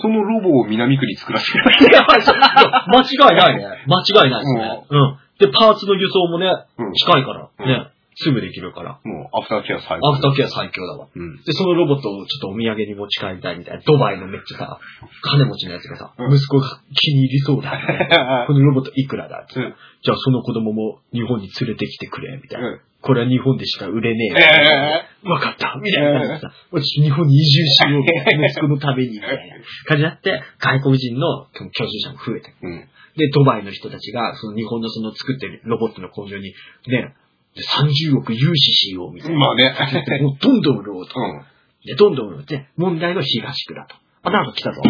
[0.01, 1.99] そのロボを南区に作らせてくれ。
[1.99, 3.85] 間違いないね。
[3.87, 4.87] 間違いないですね。
[4.91, 5.19] うん。
[5.39, 6.93] で、パーツの輸送もね、うん。
[6.93, 9.01] 近いから、うんね、すぐできるから。
[9.05, 10.09] もう、アフターケア最高。
[10.09, 11.09] アフターケア最強だわ。
[11.15, 11.37] うん。
[11.45, 13.83] で、そのロボットをちょっとお土産に持ち帰りたいみたいな。
[13.87, 14.79] ドバイのめっちゃさ、
[15.23, 17.73] 金持ちのやつがさ、うん息子が気に入りそうだ。
[18.49, 22.79] このロボットいくらだって、うんじゃあその子供も日本に連れてきてくれ、みたいな。
[23.07, 28.49] うんこれは日本でしか売れねえわかったみたいな感じでさ、私日本に移住しようみたいな。
[28.49, 29.37] 息子のためにみたいな
[29.87, 32.51] 感じになって、外国人の居住者も増えて。
[33.17, 36.53] で、ドバイの人たちが、その日本のその作ってるロボットの工場に、
[36.87, 37.15] ね、
[37.55, 39.39] で30億融資しようみたいな。
[39.39, 39.75] まあね。
[40.23, 41.15] もうどんどん売ろうと。
[41.19, 41.43] うん。
[41.87, 43.97] で、どんどん売ろうって、問題の東区だと。
[44.23, 44.83] あ、なんか来たぞ。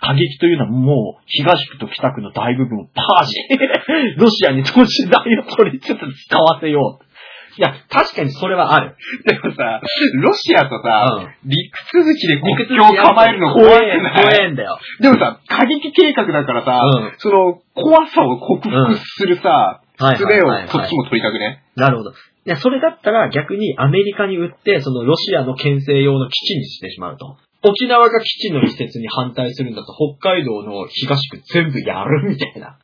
[0.00, 3.34] 過激というのはもう、東区と北区の大部分をパージ。
[4.16, 5.96] ロシアに投資代を取りつつ
[6.28, 7.03] 使わせよう。
[7.56, 8.96] いや、確かにそれはある。
[9.24, 9.80] でもさ、
[10.20, 11.48] ロシアとさ、うん。
[11.48, 14.78] 陸続きで国陸境を構えるの怖く怖え、ない怖えんだよ。
[15.00, 20.28] でもさ、過激計画だからさ、うんその、怖さを克服するさ、はい術を。
[20.28, 21.62] こっちも取りたくね？
[21.76, 22.10] なるほど。
[22.10, 22.14] い
[22.46, 27.36] や、それだったら逆にアメリカに売って、そのロシアの牽制用の基地にしてしまうと。
[27.64, 32.78] 沖縄が基地の施設に反対するんだと、北海道の東区全部やるみたいな。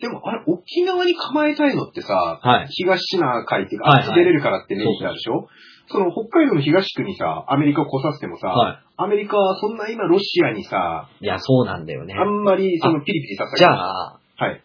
[0.00, 2.66] でも、あれ、沖縄に構えたいのってさ、はい。
[2.68, 5.48] 東シナ海っていうか、はいはいあっち出れるからってメリットあるでしょ？
[5.88, 11.24] その北海道の東区にさ、アメリカを来させてもさ、はアメリカはそんな今ロシアにさ、い。
[11.24, 12.14] いや、そうなんだよね。
[12.14, 14.62] あんまりそのピリピリさせじゃあ、はい。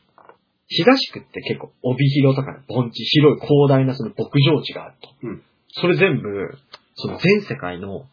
[0.67, 5.09] 東区って結構帯広とかの盆地、広い広大なその牧場地があると。
[5.23, 5.43] うん
[5.73, 6.57] それ全部、
[6.95, 8.03] その全世界の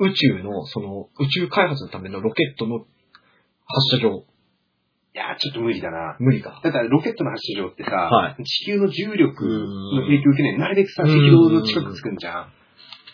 [0.00, 2.80] 宇宙の、その宇宙開発のためのロケットの
[3.66, 4.24] 発射場、
[5.14, 6.16] いやー、ちょっと無理だな。
[6.18, 6.60] 無理か。
[6.64, 10.58] だからロケットの発射場ってさ、は地球の重力の影響を受けない。
[10.58, 12.52] なるべくさ、赤道の近くつくんじゃん。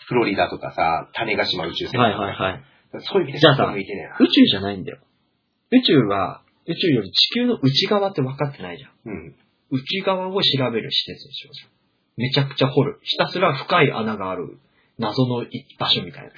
[0.07, 2.63] フロリダとかさ、種子島宇宙センターはいとかはいはい。
[3.05, 4.17] そういう意味でじゃあさ向いてねえな。
[4.19, 4.97] 宇宙じゃないんだよ。
[5.71, 8.91] 宇宙は、宇宙より地球の内側って分かってないじゃん。
[9.05, 9.35] うん。
[9.69, 11.69] 内側を調べる施設にしようじゃん。
[12.17, 12.99] めちゃくちゃ掘る。
[13.03, 14.57] ひたすら深い穴がある
[15.01, 15.45] 謎の
[15.79, 16.31] 場所みたい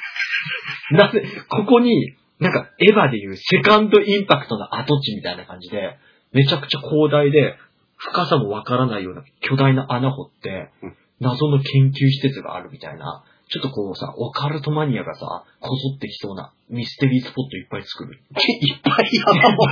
[0.92, 1.06] な。
[1.06, 5.98] なぜ、ここに、なんかエヴァでいうセカンドインパクトの跡地みたいな感じで、
[6.32, 7.58] めちゃくちゃ広大で、
[7.98, 18.20] 深さもわからないような巨大な穴掘ってうん、謎の研究施設があるみたいな、ちょっとこうさ、オカルトマニアがさ、こぞってきそうなミステリースポットいっぱい作る。
[18.34, 19.24] いっぱいいっ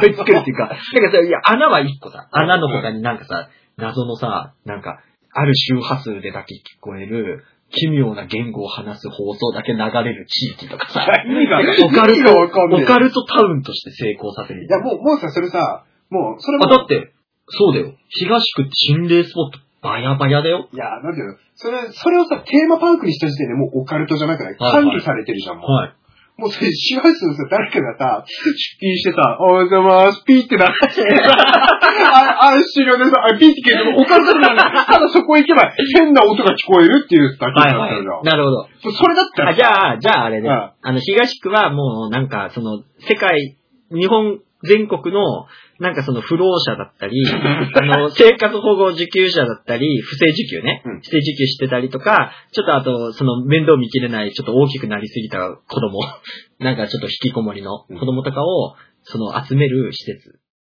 [0.02, 5.02] ぱい作るっていうか、 なんかさ、いや、穴は一個さ、穴の他になんかさ、謎のさ、なんか、
[5.34, 12.48] ある周波数でだけ聞こえる、奇妙な言語を話す放送だけ流れる地域とかさ、意味が、オカルト、オ
[12.86, 14.80] カルトタウンとして成功させるみいや。
[14.80, 17.12] もう、もうさ、それさ、もう、それあ、も、だって、
[17.48, 17.94] そうだよ。
[18.10, 20.68] 東区って心霊スポット、バヤバヤだよ。
[20.72, 24.56] いや、なんていうの、それ、それをさ、テーマパークにした時点でもうオカルトじゃなくない？
[24.58, 25.72] 管理されてるじゃん、もう。
[25.72, 25.94] はい。
[26.42, 34.86] もうそれ、支配数のさ、誰かがさ、出勤してさ、おはようございます、ピーってなって、 あ、あ、終了です、あ、ピーって消えても、オカルトじゃない。
[34.90, 38.24] ただそこ行けば、変な音が聞こえるっていうだけになってるじゃんい。
[38.26, 38.68] なるほど。
[38.92, 40.50] それだったあら、じゃあ、じゃああれね。
[40.50, 43.56] うんあの、東区はもうなんか、その、世界、
[43.92, 45.46] 日本全国の、
[45.82, 51.02] なんかその不老者だったり、 あの、生活保護受給者だったり、不正受給ね、うん。
[51.02, 56.00] 不正受給してたりとか、ちょっとあと、その面倒見きれない、ちょっと大きくなりすぎた子供、
[56.60, 60.41] なんかちょっと引きこもりの子供とかを、その集める施設